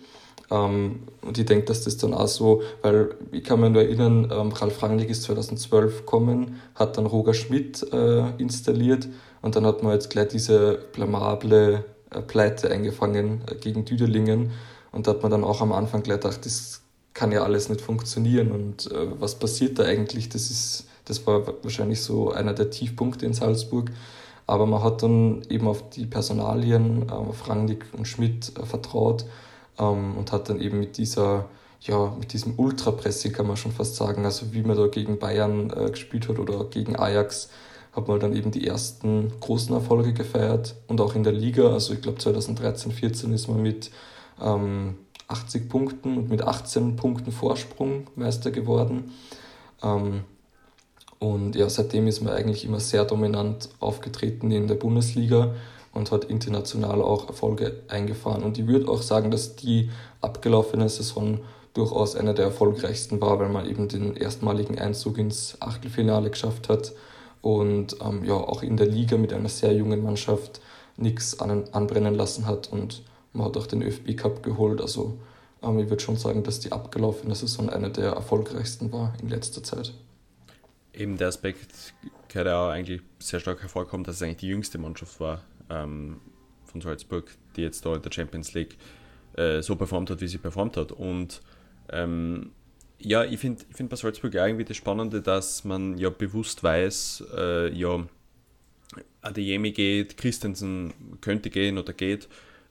Ähm, 0.51 0.99
und 1.23 1.35
ich 1.39 1.45
denke, 1.45 1.65
dass 1.65 1.83
das 1.83 1.97
dann 1.97 2.13
auch 2.13 2.27
so, 2.27 2.61
weil 2.83 3.15
ich 3.31 3.43
kann 3.43 3.59
mich 3.59 3.71
nur 3.71 3.81
erinnern, 3.81 4.31
ähm, 4.31 4.51
Ralf 4.51 4.83
Rangnick 4.83 5.09
ist 5.09 5.23
2012 5.23 6.01
gekommen, 6.01 6.61
hat 6.75 6.97
dann 6.97 7.07
Roger 7.07 7.33
Schmidt 7.33 7.91
äh, 7.91 8.29
installiert 8.37 9.07
und 9.41 9.55
dann 9.55 9.65
hat 9.65 9.81
man 9.81 9.93
jetzt 9.93 10.11
gleich 10.11 10.27
diese 10.27 10.77
blamable 10.93 11.85
Pleite 12.21 12.69
eingefangen 12.71 13.41
äh, 13.49 13.55
gegen 13.55 13.85
Düdelingen. 13.85 14.51
Und 14.91 15.07
da 15.07 15.11
hat 15.11 15.21
man 15.23 15.31
dann 15.31 15.43
auch 15.43 15.61
am 15.61 15.71
Anfang 15.71 16.03
gleich 16.03 16.19
gedacht, 16.19 16.45
das 16.45 16.81
kann 17.13 17.31
ja 17.31 17.43
alles 17.43 17.69
nicht 17.69 17.81
funktionieren. 17.81 18.51
Und 18.51 18.91
äh, 18.91 19.19
was 19.19 19.35
passiert 19.35 19.79
da 19.79 19.83
eigentlich, 19.83 20.29
das 20.29 20.49
ist 20.49 20.87
das 21.05 21.25
war 21.27 21.45
wahrscheinlich 21.63 22.01
so 22.01 22.31
einer 22.31 22.53
der 22.53 22.69
Tiefpunkte 22.69 23.25
in 23.25 23.33
Salzburg. 23.33 23.91
Aber 24.45 24.65
man 24.65 24.83
hat 24.83 25.03
dann 25.03 25.41
eben 25.49 25.67
auf 25.67 25.89
die 25.89 26.05
Personalien, 26.05 27.09
äh, 27.09 27.11
auf 27.11 27.47
Rangnick 27.49 27.85
und 27.93 28.07
Schmidt 28.07 28.51
äh, 28.57 28.65
vertraut 28.65 29.25
ähm, 29.79 30.17
und 30.17 30.31
hat 30.31 30.49
dann 30.49 30.59
eben 30.59 30.79
mit 30.79 30.97
dieser, 30.97 31.45
ja, 31.81 32.13
mit 32.19 32.33
diesem 32.33 32.57
Ultrapressing 32.57 33.31
kann 33.31 33.47
man 33.47 33.57
schon 33.57 33.71
fast 33.71 33.95
sagen, 33.95 34.25
also 34.25 34.53
wie 34.53 34.61
man 34.61 34.77
da 34.77 34.87
gegen 34.87 35.17
Bayern 35.17 35.69
äh, 35.69 35.89
gespielt 35.89 36.27
hat 36.27 36.39
oder 36.39 36.65
gegen 36.65 36.97
Ajax, 36.97 37.49
hat 37.95 38.07
man 38.07 38.19
dann 38.19 38.35
eben 38.35 38.51
die 38.51 38.65
ersten 38.67 39.31
großen 39.39 39.73
Erfolge 39.73 40.13
gefeiert 40.13 40.75
und 40.87 40.99
auch 40.99 41.15
in 41.15 41.23
der 41.23 41.33
Liga, 41.33 41.71
also 41.71 41.93
ich 41.93 42.01
glaube 42.01 42.17
2013, 42.17 42.91
14 42.91 43.33
ist 43.33 43.47
man 43.47 43.61
mit 43.61 43.91
ähm, 44.41 44.95
80 45.27 45.69
Punkten 45.69 46.17
und 46.17 46.29
mit 46.29 46.41
18 46.41 46.95
Punkten 46.95 47.31
Vorsprung 47.31 48.07
Meister 48.15 48.51
geworden. 48.51 49.11
Ähm, 49.83 50.23
und 51.19 51.55
ja, 51.55 51.69
seitdem 51.69 52.07
ist 52.07 52.21
man 52.21 52.33
eigentlich 52.33 52.65
immer 52.65 52.79
sehr 52.79 53.05
dominant 53.05 53.69
aufgetreten 53.79 54.51
in 54.51 54.67
der 54.67 54.75
Bundesliga 54.75 55.53
und 55.93 56.11
hat 56.11 56.25
international 56.25 57.01
auch 57.01 57.27
Erfolge 57.27 57.81
eingefahren. 57.87 58.43
Und 58.43 58.57
ich 58.57 58.67
würde 58.67 58.89
auch 58.89 59.01
sagen, 59.01 59.31
dass 59.31 59.55
die 59.55 59.89
abgelaufene 60.19 60.89
Saison 60.89 61.39
durchaus 61.73 62.15
eine 62.15 62.33
der 62.33 62.45
erfolgreichsten 62.45 63.21
war, 63.21 63.39
weil 63.39 63.49
man 63.49 63.69
eben 63.69 63.87
den 63.87 64.15
erstmaligen 64.15 64.79
Einzug 64.79 65.17
ins 65.17 65.57
Achtelfinale 65.61 66.29
geschafft 66.29 66.69
hat 66.69 66.93
und 67.43 67.97
ähm, 68.01 68.23
ja 68.23 68.33
auch 68.33 68.63
in 68.63 68.77
der 68.77 68.87
Liga 68.87 69.17
mit 69.17 69.33
einer 69.33 69.49
sehr 69.49 69.73
jungen 69.73 70.01
Mannschaft 70.01 70.61
nichts 70.97 71.39
an, 71.39 71.65
anbrennen 71.71 72.15
lassen 72.15 72.47
hat 72.47 72.71
und 72.71 73.03
man 73.33 73.45
hat 73.45 73.57
auch 73.57 73.67
den 73.67 73.83
ÖFB 73.83 74.17
Cup 74.17 74.41
geholt. 74.41 74.81
Also 74.81 75.19
Ähm, 75.63 75.79
ich 75.79 75.89
würde 75.89 76.03
schon 76.03 76.17
sagen, 76.17 76.43
dass 76.43 76.59
die 76.59 76.71
abgelaufene 76.71 77.33
Saison 77.33 77.69
eine 77.69 77.89
der 77.89 78.11
erfolgreichsten 78.11 78.91
war 78.91 79.13
in 79.21 79.29
letzter 79.29 79.63
Zeit. 79.63 79.93
Eben 80.93 81.17
der 81.17 81.29
Aspekt 81.29 81.93
ja 82.33 82.65
auch 82.65 82.69
eigentlich 82.69 83.01
sehr 83.19 83.39
stark 83.39 83.61
hervorkommen, 83.61 84.03
dass 84.03 84.15
es 84.15 84.21
eigentlich 84.21 84.37
die 84.37 84.47
jüngste 84.47 84.77
Mannschaft 84.77 85.19
war 85.19 85.41
ähm, 85.69 86.19
von 86.65 86.81
Salzburg, 86.81 87.31
die 87.55 87.61
jetzt 87.61 87.85
da 87.85 87.95
in 87.95 88.01
der 88.01 88.11
Champions 88.11 88.53
League 88.53 88.77
äh, 89.37 89.61
so 89.61 89.75
performt 89.75 90.09
hat, 90.09 90.19
wie 90.21 90.27
sie 90.27 90.39
performt 90.39 90.77
hat. 90.77 90.91
Und 90.91 91.41
ähm, 91.89 92.51
ja, 93.03 93.23
ich 93.23 93.39
finde 93.39 93.63
ich 93.69 93.75
find 93.75 93.89
bei 93.89 93.95
Salzburg 93.95 94.33
ja 94.33 94.45
irgendwie 94.45 94.65
das 94.65 94.77
Spannende, 94.77 95.21
dass 95.21 95.63
man 95.63 95.97
ja 95.97 96.09
bewusst 96.09 96.63
weiß, 96.63 97.25
äh, 97.35 97.73
ja, 97.73 98.05
Adeyemi 99.21 99.71
geht, 99.71 100.17
Christensen 100.17 100.93
könnte 101.21 101.49
gehen 101.49 101.77
oder 101.77 101.93
geht. 101.93 102.27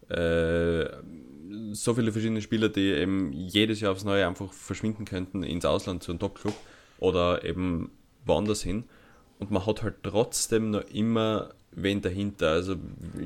Äh, 0.08 0.86
so 1.72 1.94
viele 1.94 2.12
verschiedene 2.12 2.40
Spieler, 2.42 2.68
die 2.68 2.92
eben 2.92 3.32
jedes 3.32 3.80
Jahr 3.80 3.92
aufs 3.92 4.04
Neue 4.04 4.26
einfach 4.26 4.52
verschwinden 4.52 5.04
könnten 5.04 5.42
ins 5.42 5.64
Ausland 5.64 6.02
zu 6.02 6.12
einem 6.12 6.18
Top-Club 6.18 6.54
oder 6.98 7.44
eben 7.44 7.90
woanders 8.24 8.62
hin. 8.62 8.84
Und 9.38 9.50
man 9.50 9.66
hat 9.66 9.82
halt 9.82 9.96
trotzdem 10.02 10.70
noch 10.70 10.84
immer 10.92 11.50
wen 11.72 12.00
dahinter. 12.00 12.50
Also 12.50 12.76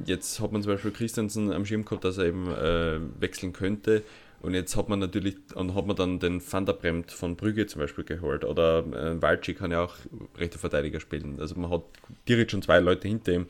jetzt 0.05 0.41
hat 0.41 0.53
man 0.53 0.63
zum 0.63 0.73
Beispiel 0.73 0.93
Christensen 0.93 1.53
am 1.53 1.67
Schirm 1.67 1.85
gehabt, 1.85 2.05
dass 2.05 2.19
er 2.19 2.27
eben 2.27 2.49
äh, 2.49 3.01
wechseln 3.21 3.53
könnte. 3.53 4.03
Und 4.41 4.55
jetzt 4.55 4.77
hat 4.77 4.89
man 4.89 4.99
natürlich, 4.99 5.37
und 5.55 5.75
hat 5.75 5.87
man 5.87 5.97
dann 5.97 6.19
den 6.19 6.41
Van 6.41 6.67
der 6.67 6.75
Bremt 6.75 7.11
von 7.11 7.37
Brügge 7.37 7.67
zum 7.67 7.81
Beispiel 7.81 8.05
geholt. 8.05 8.45
Oder 8.45 8.81
äh, 8.81 9.21
Walci 9.21 9.55
kann 9.55 9.71
ja 9.71 9.85
auch 9.85 9.95
rechter 10.39 10.59
Verteidiger 10.59 11.01
spielen. 11.01 11.39
Also 11.41 11.55
man 11.57 11.71
hat 11.71 11.83
direkt 12.29 12.51
schon 12.51 12.63
zwei 12.63 12.79
Leute 12.81 13.09
hinter 13.09 13.33
ihm. 13.33 13.47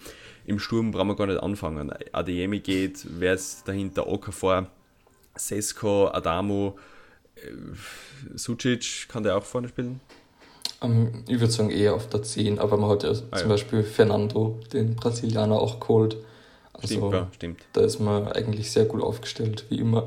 Im 0.46 0.58
Sturm 0.58 0.92
brauchen 0.92 1.08
wir 1.08 1.16
gar 1.16 1.26
nicht 1.26 1.42
anfangen. 1.42 1.92
Adeyemi 2.12 2.60
geht, 2.60 3.04
wer 3.18 3.34
ist 3.34 3.66
dahinter? 3.66 4.06
Okafor, 4.06 4.68
Sesko, 5.34 6.08
Adamu, 6.08 6.72
äh, 7.34 8.36
Sucic, 8.36 9.08
kann 9.08 9.24
der 9.24 9.36
auch 9.36 9.44
vorne 9.44 9.68
spielen? 9.68 10.00
Um, 10.80 10.92
ähm, 10.92 11.24
ich 11.26 11.40
würde 11.40 11.52
sagen 11.52 11.70
eher 11.70 11.94
auf 11.94 12.08
der 12.08 12.22
10, 12.22 12.58
aber 12.58 12.76
man 12.76 12.90
hat 12.90 13.02
ja 13.02 13.10
ah, 13.10 13.14
zum 13.14 13.28
ja. 13.32 13.46
Beispiel 13.48 13.82
Fernando, 13.82 14.60
den 14.72 14.94
Brasilianer, 14.94 15.58
auch 15.58 15.80
geholt. 15.80 16.16
Also 16.74 16.86
stimmt, 16.86 17.12
ja, 17.12 17.28
stimmt. 17.34 17.60
Da 17.72 17.80
ist 17.82 17.98
man 17.98 18.28
eigentlich 18.28 18.70
sehr 18.70 18.84
gut 18.84 19.02
aufgestellt, 19.02 19.64
wie 19.70 19.78
immer 19.78 20.04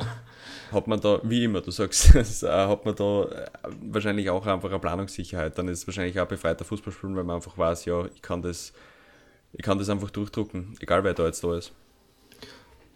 hat 0.72 0.88
man 0.88 1.00
da, 1.00 1.20
wie 1.24 1.44
immer, 1.44 1.62
du 1.62 1.72
sagst, 1.72 2.14
hat 2.44 2.86
man 2.86 2.96
da 2.96 3.24
äh, 3.24 3.48
wahrscheinlich 3.82 4.30
auch 4.30 4.46
einfach 4.46 4.70
eine 4.70 4.80
Planungssicherheit. 4.80 5.58
Dann 5.58 5.68
ist 5.68 5.80
es 5.80 5.88
wahrscheinlich 5.88 6.20
auch 6.20 6.28
befreiter 6.28 6.66
Fußballspielen, 6.66 7.16
weil 7.16 7.24
man 7.24 7.38
einfach 7.38 7.58
weiß, 7.58 7.86
ja, 7.86 8.06
ich 8.14 8.22
kann 8.22 8.42
das, 8.42 8.74
ich 9.54 9.64
kann 9.64 9.78
das 9.78 9.90
einfach 9.90 10.12
durchdrucken, 10.12 10.76
egal 10.80 11.04
wer 11.04 11.14
da 11.14 11.26
jetzt 11.26 11.44
da 11.44 11.58
ist. 11.58 11.72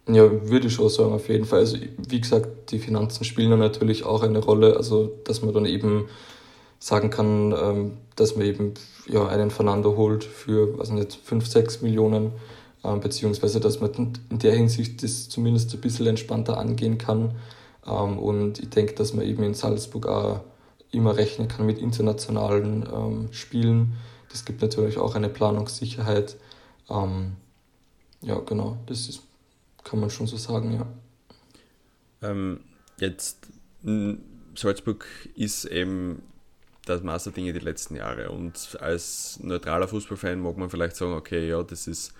Ja, 0.07 0.29
würde 0.49 0.67
ich 0.67 0.73
schon 0.73 0.89
sagen, 0.89 1.13
auf 1.13 1.29
jeden 1.29 1.45
Fall. 1.45 1.59
Also, 1.59 1.77
wie 2.09 2.19
gesagt, 2.19 2.71
die 2.71 2.79
Finanzen 2.79 3.23
spielen 3.23 3.51
da 3.51 3.57
natürlich 3.57 4.03
auch 4.03 4.21
eine 4.21 4.39
Rolle. 4.39 4.75
Also, 4.75 5.17
dass 5.23 5.41
man 5.41 5.53
dann 5.53 5.65
eben 5.65 6.09
sagen 6.79 7.09
kann, 7.09 7.53
ähm, 7.57 7.97
dass 8.17 8.35
man 8.35 8.45
eben 8.45 8.73
ja, 9.07 9.25
einen 9.27 9.49
Fernando 9.49 9.95
holt 9.95 10.25
für, 10.25 10.77
also 10.79 10.93
nicht, 10.93 11.17
5, 11.23 11.47
6 11.47 11.81
Millionen, 11.81 12.33
ähm, 12.83 12.99
beziehungsweise 12.99 13.61
dass 13.61 13.79
man 13.79 14.13
in 14.29 14.39
der 14.39 14.53
Hinsicht 14.53 15.01
das 15.01 15.29
zumindest 15.29 15.73
ein 15.73 15.79
bisschen 15.79 16.07
entspannter 16.07 16.57
angehen 16.57 16.97
kann. 16.97 17.35
Ähm, 17.87 18.19
und 18.19 18.59
ich 18.59 18.69
denke, 18.69 18.93
dass 18.93 19.13
man 19.13 19.25
eben 19.25 19.43
in 19.43 19.53
Salzburg 19.53 20.07
auch 20.07 20.41
immer 20.91 21.17
rechnen 21.17 21.47
kann 21.47 21.65
mit 21.65 21.79
internationalen 21.79 22.87
ähm, 22.91 23.33
Spielen. 23.33 23.93
Das 24.29 24.45
gibt 24.45 24.61
natürlich 24.61 24.97
auch 24.97 25.15
eine 25.15 25.29
Planungssicherheit. 25.29 26.37
Ähm, 26.89 27.33
ja, 28.21 28.39
genau, 28.39 28.77
das 28.85 29.09
ist, 29.09 29.23
kann 29.83 29.99
man 29.99 30.09
schon 30.09 30.27
so 30.27 30.37
sagen, 30.37 30.73
ja. 30.73 30.87
Ähm, 32.21 32.61
jetzt, 32.99 33.47
Salzburg 34.55 35.05
ist 35.35 35.65
eben 35.65 36.21
das 36.85 37.01
Maß 37.01 37.25
der 37.25 37.33
Dinge 37.33 37.53
die 37.53 37.59
letzten 37.59 37.95
Jahre. 37.95 38.29
Und 38.31 38.77
als 38.79 39.39
neutraler 39.41 39.87
Fußballfan 39.87 40.39
mag 40.39 40.57
man 40.57 40.69
vielleicht 40.69 40.95
sagen, 40.95 41.13
okay, 41.13 41.47
ja, 41.47 41.63
das 41.63 41.87
ist 41.87 42.13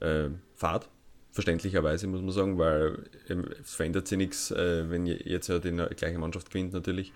äh, 0.00 0.28
Fahrt, 0.54 0.88
verständlicherweise 1.34 2.06
muss 2.06 2.22
man 2.22 2.30
sagen, 2.30 2.58
weil 2.58 2.96
ähm, 3.28 3.44
es 3.60 3.74
verändert 3.74 4.06
sich 4.06 4.16
nichts, 4.16 4.52
äh, 4.52 4.88
wenn 4.88 5.04
jetzt 5.04 5.48
ja 5.48 5.58
die 5.58 5.72
gleiche 5.96 6.18
Mannschaft 6.18 6.50
gewinnt 6.50 6.72
natürlich. 6.72 7.12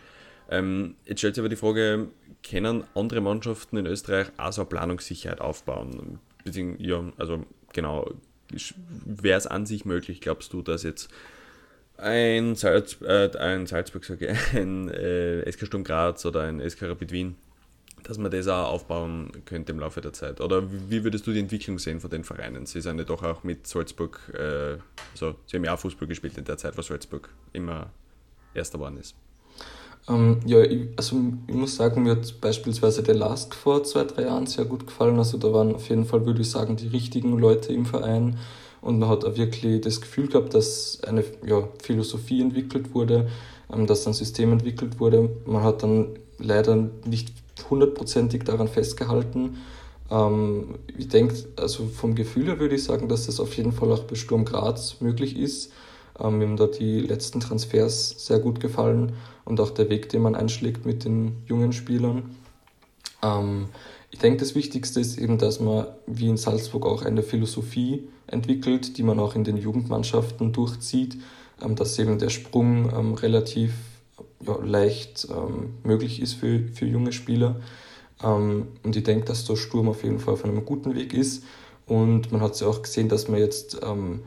Ähm, 0.51 0.97
jetzt 1.07 1.21
stellt 1.21 1.37
sich 1.37 1.43
aber 1.43 1.49
die 1.49 1.57
Frage, 1.57 2.09
können 2.43 2.83
andere 2.95 3.21
Mannschaften 3.21 3.77
in 3.77 3.87
Österreich 3.87 4.29
auch 4.37 4.53
so 4.53 4.63
eine 4.63 4.69
Planungssicherheit 4.69 5.41
aufbauen? 5.41 6.19
Ja, 6.79 7.05
also 7.17 7.45
genau, 7.73 8.11
wäre 9.05 9.39
es 9.39 9.47
an 9.47 9.67
sich 9.67 9.85
möglich, 9.85 10.21
glaubst 10.21 10.53
du, 10.53 10.63
dass 10.63 10.83
jetzt 10.83 11.11
ein, 11.97 12.57
Salz, 12.57 13.01
äh, 13.03 13.31
ein 13.37 13.67
Salzburg, 13.67 14.05
sage 14.05 14.33
ich, 14.33 14.53
ein 14.59 14.89
äh, 14.89 15.51
SK 15.51 15.67
Sturm 15.67 15.85
Graz 15.85 16.27
oder 16.27 16.43
ein 16.43 16.61
SK 16.69 16.83
Rapid 16.83 17.13
Wien 17.13 17.37
dass 18.09 18.17
man 18.17 18.31
das 18.31 18.49
auch 18.49 18.73
aufbauen 18.73 19.31
könnte 19.45 19.71
im 19.71 19.81
Laufe 19.81 20.01
der 20.01 20.15
Zeit? 20.15 20.41
Oder 20.41 20.63
wie 20.89 21.05
würdest 21.05 21.27
du 21.27 21.33
die 21.33 21.41
Entwicklung 21.41 21.79
sehen 21.79 22.01
von 22.01 22.09
den 22.11 22.25
Vereinen? 22.25 22.65
Sie 22.65 22.81
sind 22.81 22.99
ja 22.99 23.05
doch 23.05 23.23
auch 23.23 23.45
mit 23.45 23.67
Salzburg, 23.67 24.19
äh, 24.35 24.79
also 25.13 25.35
sie 25.47 25.59
haben 25.59 25.65
ja 25.65 25.75
auch 25.75 25.79
Fußball 25.79 26.09
gespielt 26.09 26.39
in 26.39 26.45
der 26.45 26.57
Zeit, 26.57 26.77
wo 26.77 26.83
Salzburg 26.83 27.29
immer 27.53 27.91
Erster 28.55 28.79
geworden 28.79 28.97
ist. 28.97 29.15
Ähm, 30.09 30.41
ja, 30.47 30.63
ich, 30.63 30.89
also 30.97 31.17
ich 31.47 31.55
muss 31.55 31.77
sagen, 31.77 32.03
mir 32.03 32.13
hat 32.13 32.41
beispielsweise 32.41 33.03
der 33.03 33.15
Last 33.15 33.55
vor 33.55 33.85
zwei, 33.85 34.05
drei 34.05 34.23
Jahren 34.23 34.47
sehr 34.47 34.65
gut 34.65 34.87
gefallen. 34.87 35.19
Also 35.19 35.37
da 35.37 35.53
waren 35.53 35.75
auf 35.75 35.91
jeden 35.91 36.07
Fall, 36.07 36.25
würde 36.25 36.41
ich 36.41 36.51
sagen, 36.51 36.77
die 36.77 36.89
richtigen 36.89 37.39
Leute 37.39 37.75
im 37.75 37.85
Verein. 37.85 38.39
Und 38.81 39.01
man 39.01 39.11
hat 39.11 39.27
auch 39.27 39.37
wirklich 39.37 39.83
das 39.83 40.01
Gefühl 40.01 40.29
gehabt, 40.29 40.55
dass 40.55 41.03
eine 41.07 41.25
ja, 41.45 41.69
Philosophie 41.83 42.41
entwickelt 42.41 42.95
wurde, 42.95 43.29
ähm, 43.71 43.87
dass 43.87 44.07
ein 44.07 44.15
System 44.15 44.53
entwickelt 44.53 44.99
wurde. 44.99 45.29
Man 45.45 45.63
hat 45.63 45.83
dann 45.83 46.19
leider 46.39 46.89
nicht 47.05 47.35
hundertprozentig 47.71 48.45
daran 48.45 48.69
festgehalten. 48.69 49.59
Ähm, 50.11 50.79
ich 50.97 51.09
denke, 51.09 51.35
also 51.57 51.87
vom 51.87 52.15
Gefühl 52.15 52.47
her 52.47 52.59
würde 52.59 52.77
ich 52.77 52.85
sagen, 52.85 53.09
dass 53.09 53.27
das 53.27 53.41
auf 53.41 53.57
jeden 53.57 53.73
Fall 53.73 53.93
auch 53.93 54.05
bei 54.05 54.15
Sturm 54.15 54.45
Graz 54.45 55.01
möglich 55.01 55.37
ist. 55.37 55.73
Ähm, 56.19 56.39
mir 56.39 56.47
haben 56.47 56.57
da 56.57 56.67
die 56.67 57.01
letzten 57.01 57.41
Transfers 57.41 58.15
sehr 58.27 58.39
gut 58.39 58.61
gefallen 58.61 59.13
und 59.45 59.61
auch 59.61 59.71
der 59.71 59.89
Weg, 59.89 60.09
den 60.09 60.23
man 60.23 60.35
einschlägt 60.35 60.87
mit 60.87 61.05
den 61.05 61.37
jungen 61.47 61.73
Spielern. 61.73 62.35
Ähm, 63.23 63.67
ich 64.11 64.19
denke, 64.19 64.39
das 64.39 64.55
Wichtigste 64.55 65.01
ist 65.01 65.19
eben, 65.19 65.39
dass 65.39 65.61
man 65.61 65.87
wie 66.07 66.29
in 66.29 66.37
Salzburg 66.37 66.87
auch 66.87 67.03
eine 67.03 67.23
Philosophie 67.23 68.09
entwickelt, 68.27 68.97
die 68.97 69.03
man 69.03 69.19
auch 69.21 69.35
in 69.35 69.45
den 69.45 69.57
Jugendmannschaften 69.57 70.53
durchzieht, 70.53 71.19
ähm, 71.63 71.77
dass 71.77 71.99
eben 71.99 72.19
der 72.19 72.31
Sprung 72.31 72.91
ähm, 72.95 73.15
relativ 73.15 73.73
ja, 74.47 74.57
leicht 74.63 75.29
ähm, 75.31 75.75
möglich 75.83 76.21
ist 76.21 76.35
für, 76.35 76.61
für 76.73 76.87
junge 76.87 77.13
Spieler. 77.13 77.61
Ähm, 78.23 78.69
und 78.83 78.97
ich 78.97 79.05
denke, 79.05 79.27
dass 79.27 79.45
der 79.45 79.57
Sturm 79.57 79.89
auf 79.89 80.03
jeden 80.03 80.19
Fall 80.19 80.35
auf 80.35 80.45
einem 80.45 80.65
guten 80.65 80.95
Weg 80.95 81.15
ist. 81.15 81.45
Und 81.87 82.33
man 82.33 82.41
hat 82.41 82.61
ja 82.61 82.67
auch 82.67 82.83
gesehen, 82.83 83.09
dass 83.09 83.29
man 83.29 83.41
jetzt 83.41 83.81
ähm, 83.83 84.21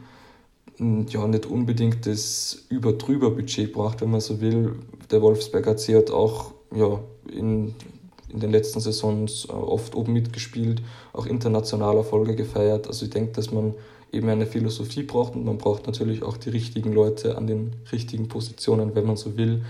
ja 0.79 1.27
nicht 1.27 1.45
unbedingt 1.45 2.07
das 2.07 2.65
Über-Drüber-Budget 2.69 3.71
braucht, 3.71 4.01
wenn 4.01 4.11
man 4.11 4.21
so 4.21 4.41
will. 4.41 4.75
Der 5.11 5.21
Wolfsberg 5.21 5.67
AC 5.67 5.89
hat 5.89 6.11
auch 6.11 6.53
ja, 6.73 6.99
in, 7.31 7.75
in 8.29 8.39
den 8.39 8.51
letzten 8.51 8.79
Saisons 8.79 9.45
äh, 9.45 9.51
oft 9.51 9.95
oben 9.95 10.13
mitgespielt, 10.13 10.81
auch 11.13 11.25
international 11.25 11.97
Erfolge 11.97 12.35
gefeiert. 12.35 12.87
Also 12.87 13.05
ich 13.05 13.11
denke, 13.11 13.33
dass 13.33 13.51
man 13.51 13.75
eben 14.11 14.27
eine 14.27 14.45
Philosophie 14.45 15.03
braucht 15.03 15.35
und 15.35 15.45
man 15.45 15.57
braucht 15.57 15.87
natürlich 15.87 16.23
auch 16.23 16.35
die 16.35 16.49
richtigen 16.49 16.91
Leute 16.91 17.37
an 17.37 17.47
den 17.47 17.75
richtigen 17.91 18.27
Positionen, 18.27 18.95
wenn 18.95 19.05
man 19.05 19.15
so 19.15 19.37
will 19.37 19.63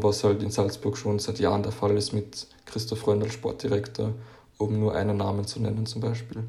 was 0.00 0.22
halt 0.22 0.42
in 0.42 0.50
Salzburg 0.50 0.96
schon 0.96 1.18
seit 1.18 1.40
Jahren 1.40 1.62
der 1.62 1.72
Fall 1.72 1.96
ist 1.96 2.12
mit 2.12 2.46
Christoph 2.66 3.06
als 3.08 3.34
Sportdirektor, 3.34 4.14
um 4.58 4.78
nur 4.78 4.94
einen 4.94 5.16
Namen 5.16 5.44
zu 5.44 5.60
nennen 5.60 5.86
zum 5.86 6.00
Beispiel. 6.00 6.44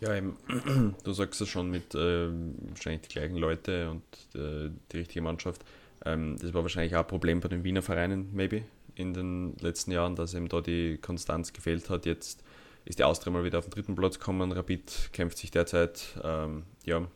Ja, 0.00 0.14
eben, 0.14 0.36
du 1.04 1.12
sagst 1.12 1.40
es 1.40 1.48
schon 1.48 1.70
mit 1.70 1.94
äh, 1.94 2.28
wahrscheinlich 2.68 3.02
die 3.02 3.08
gleichen 3.08 3.36
Leute 3.36 3.90
und 3.90 4.02
äh, 4.40 4.70
die 4.92 4.98
richtige 4.98 5.22
Mannschaft. 5.22 5.64
Ähm, 6.04 6.36
das 6.40 6.54
war 6.54 6.62
wahrscheinlich 6.62 6.94
auch 6.94 7.00
ein 7.00 7.06
Problem 7.06 7.40
bei 7.40 7.48
den 7.48 7.64
Wiener 7.64 7.82
Vereinen, 7.82 8.30
maybe, 8.32 8.62
in 8.94 9.12
den 9.12 9.56
letzten 9.58 9.90
Jahren, 9.90 10.14
dass 10.14 10.34
eben 10.34 10.48
da 10.48 10.60
die 10.60 10.98
Konstanz 10.98 11.52
gefehlt 11.52 11.90
hat. 11.90 12.06
Jetzt 12.06 12.42
ist 12.84 12.98
die 12.98 13.04
Austria 13.04 13.32
mal 13.32 13.44
wieder 13.44 13.58
auf 13.58 13.66
den 13.66 13.72
dritten 13.72 13.96
Platz 13.96 14.18
gekommen. 14.18 14.52
Rapid 14.52 15.10
kämpft 15.12 15.38
sich 15.38 15.50
derzeit 15.50 16.16
ähm, 16.22 16.62
ja, 16.84 17.06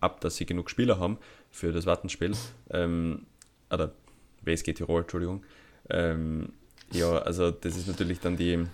ab, 0.00 0.20
dass 0.20 0.36
sie 0.36 0.46
genug 0.46 0.70
Spieler 0.70 0.98
haben 0.98 1.18
für 1.50 1.72
das 1.72 1.84
Wartenspiel. 1.84 2.32
Ähm, 2.70 3.26
oder 3.72 3.92
WSG 4.42 4.74
Tirol, 4.74 5.02
Entschuldigung. 5.02 5.42
Ähm, 5.88 6.52
ja, 6.92 7.18
also 7.18 7.50
das 7.50 7.76
ist 7.76 7.88
natürlich 7.88 8.20
dann 8.20 8.36
die, 8.36 8.64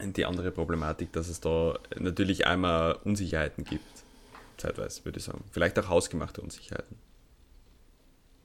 die 0.00 0.24
andere 0.24 0.50
Problematik, 0.50 1.12
dass 1.12 1.28
es 1.28 1.40
da 1.40 1.78
natürlich 1.98 2.46
einmal 2.46 2.98
Unsicherheiten 3.04 3.64
gibt, 3.64 3.84
zeitweise 4.56 5.04
würde 5.04 5.18
ich 5.18 5.24
sagen. 5.24 5.44
Vielleicht 5.50 5.78
auch 5.78 5.88
hausgemachte 5.88 6.40
Unsicherheiten. 6.40 6.96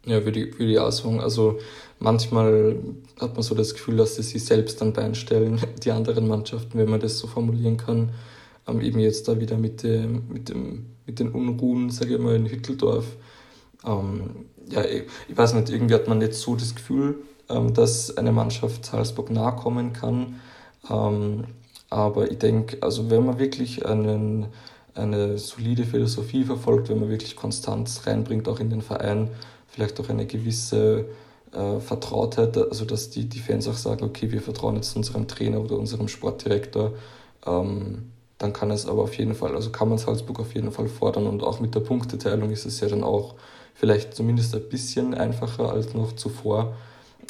Ja, 0.05 0.25
würde 0.25 0.39
ich, 0.39 0.57
würde 0.57 0.71
ich 0.71 0.79
auch 0.79 0.91
sagen. 0.91 1.21
Also 1.21 1.59
manchmal 1.99 2.75
hat 3.19 3.35
man 3.35 3.43
so 3.43 3.53
das 3.53 3.73
Gefühl, 3.73 3.97
dass 3.97 4.15
sie 4.15 4.23
sich 4.23 4.43
selbst 4.43 4.81
dann 4.81 4.93
beinstellen, 4.93 5.61
die 5.83 5.91
anderen 5.91 6.27
Mannschaften, 6.27 6.77
wenn 6.77 6.89
man 6.89 6.99
das 6.99 7.19
so 7.19 7.27
formulieren 7.27 7.77
kann. 7.77 8.09
Ähm, 8.67 8.81
eben 8.81 8.99
jetzt 8.99 9.27
da 9.27 9.39
wieder 9.39 9.57
mit, 9.57 9.83
dem, 9.83 10.27
mit, 10.29 10.49
dem, 10.49 10.87
mit 11.05 11.19
den 11.19 11.29
Unruhen, 11.29 11.89
sage 11.89 12.15
ich 12.15 12.19
mal, 12.19 12.35
in 12.35 12.49
Hütteldorf 12.49 13.05
ähm, 13.85 14.45
ja, 14.69 14.83
ich, 14.83 15.03
ich, 15.27 15.37
weiß 15.37 15.53
nicht, 15.53 15.69
irgendwie 15.69 15.95
hat 15.95 16.07
man 16.07 16.19
nicht 16.19 16.33
so 16.33 16.55
das 16.55 16.75
Gefühl, 16.75 17.23
ähm, 17.49 17.73
dass 17.73 18.17
eine 18.17 18.31
Mannschaft 18.31 18.85
Salzburg 18.85 19.31
nahe 19.31 19.55
kommen 19.55 19.93
kann. 19.93 20.39
Ähm, 20.89 21.45
aber 21.89 22.31
ich 22.31 22.37
denke, 22.37 22.77
also 22.81 23.09
wenn 23.09 23.25
man 23.25 23.37
wirklich 23.37 23.85
einen, 23.85 24.47
eine 24.95 25.37
solide 25.37 25.83
Philosophie 25.83 26.43
verfolgt, 26.45 26.89
wenn 26.89 26.99
man 26.99 27.09
wirklich 27.09 27.35
Konstanz 27.35 28.07
reinbringt, 28.07 28.47
auch 28.47 28.59
in 28.59 28.69
den 28.69 28.81
Verein, 28.81 29.29
vielleicht 29.67 29.99
auch 29.99 30.09
eine 30.09 30.25
gewisse 30.25 31.05
äh, 31.51 31.79
Vertrautheit, 31.79 32.57
also 32.57 32.85
dass 32.85 33.09
die, 33.09 33.27
die 33.27 33.39
Fans 33.39 33.67
auch 33.67 33.75
sagen, 33.75 34.05
okay, 34.05 34.31
wir 34.31 34.41
vertrauen 34.41 34.75
jetzt 34.75 34.95
unserem 34.95 35.27
Trainer 35.27 35.59
oder 35.59 35.77
unserem 35.77 36.07
Sportdirektor, 36.07 36.93
ähm, 37.45 38.11
dann 38.37 38.53
kann 38.53 38.71
es 38.71 38.87
aber 38.87 39.03
auf 39.03 39.17
jeden 39.17 39.35
Fall, 39.35 39.55
also 39.55 39.69
kann 39.69 39.89
man 39.89 39.97
Salzburg 39.97 40.39
auf 40.39 40.55
jeden 40.55 40.71
Fall 40.71 40.87
fordern 40.87 41.27
und 41.27 41.43
auch 41.43 41.59
mit 41.59 41.75
der 41.75 41.81
Punkteteilung 41.81 42.49
ist 42.51 42.65
es 42.65 42.79
ja 42.79 42.87
dann 42.87 43.03
auch 43.03 43.35
vielleicht 43.81 44.13
zumindest 44.13 44.53
ein 44.53 44.69
bisschen 44.69 45.15
einfacher 45.15 45.71
als 45.71 45.95
noch 45.95 46.11
zuvor, 46.15 46.77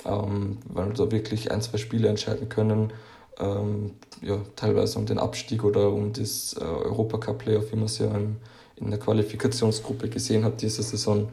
ähm, 0.05 0.57
weil 0.65 0.87
wir 0.87 0.93
da 0.93 1.09
wirklich 1.09 1.49
ein, 1.49 1.61
zwei 1.61 1.77
Spiele 1.77 2.09
entscheiden 2.09 2.49
können, 2.49 2.91
ähm, 3.39 3.91
ja, 4.21 4.37
teilweise 4.57 4.99
um 4.99 5.05
den 5.05 5.17
Abstieg 5.17 5.63
oder 5.63 5.89
um 5.89 6.11
das 6.11 6.53
äh, 6.59 6.63
Europacup-Playoff, 6.65 7.71
wie 7.71 7.77
man 7.77 7.85
es 7.85 7.99
ja 7.99 8.13
in, 8.13 8.35
in 8.75 8.89
der 8.89 8.99
Qualifikationsgruppe 8.99 10.09
gesehen 10.09 10.43
hat 10.43 10.61
diese 10.61 10.83
Saison. 10.83 11.29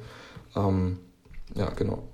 Ähm, 0.54 1.00
ja, 1.56 1.68
genau. 1.70 2.04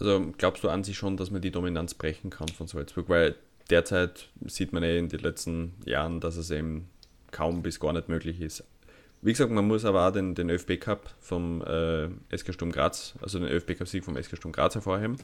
Also 0.00 0.32
glaubst 0.38 0.64
du 0.64 0.70
an 0.70 0.82
sich 0.82 0.96
schon, 0.96 1.18
dass 1.18 1.30
man 1.30 1.42
die 1.42 1.50
Dominanz 1.50 1.92
brechen 1.92 2.30
kann 2.30 2.48
von 2.48 2.68
Salzburg? 2.68 3.10
Weil 3.10 3.34
derzeit 3.68 4.30
sieht 4.46 4.72
man 4.72 4.82
eh 4.82 4.96
in 4.96 5.10
den 5.10 5.20
letzten 5.20 5.74
Jahren, 5.84 6.20
dass 6.20 6.36
es 6.36 6.50
eben 6.50 6.88
kaum 7.32 7.60
bis 7.60 7.80
gar 7.80 7.92
nicht 7.92 8.08
möglich 8.08 8.40
ist. 8.40 8.64
Wie 9.22 9.32
gesagt, 9.32 9.50
man 9.50 9.66
muss 9.66 9.84
aber 9.84 10.06
auch 10.06 10.12
den, 10.12 10.34
den 10.34 10.50
ÖFB 10.50 10.78
Cup 10.78 11.10
vom 11.20 11.62
äh, 11.62 12.08
SK 12.36 12.54
Sturm 12.54 12.70
Graz, 12.70 13.14
also 13.20 13.38
den 13.38 13.48
ÖFB 13.48 13.76
Cup 13.78 13.88
Sieg 13.88 14.04
vom 14.04 14.20
SK 14.22 14.36
Sturm 14.36 14.52
Graz 14.52 14.74
hervorheben. 14.74 15.16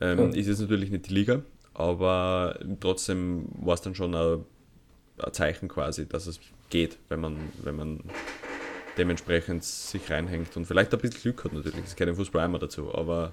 Ähm, 0.00 0.18
ja. 0.18 0.26
Ist 0.36 0.48
jetzt 0.48 0.60
natürlich 0.60 0.90
nicht 0.90 1.08
die 1.08 1.14
Liga, 1.14 1.42
aber 1.72 2.58
trotzdem 2.80 3.48
war 3.54 3.74
es 3.74 3.80
dann 3.80 3.94
schon 3.94 4.14
ein, 4.14 4.44
ein, 5.18 5.32
Zeichen 5.32 5.68
quasi, 5.68 6.08
dass 6.08 6.26
es 6.26 6.40
geht, 6.70 6.98
wenn 7.08 7.20
man, 7.20 7.36
wenn 7.62 7.76
man 7.76 8.00
dementsprechend 8.98 9.64
sich 9.64 10.10
reinhängt 10.10 10.56
und 10.56 10.66
vielleicht 10.66 10.92
ein 10.92 11.00
bisschen 11.00 11.22
Glück 11.22 11.44
hat 11.44 11.52
natürlich. 11.52 11.84
Es 11.84 11.94
im 11.94 12.16
Fußball 12.16 12.44
einmal 12.44 12.60
dazu, 12.60 12.94
aber 12.94 13.32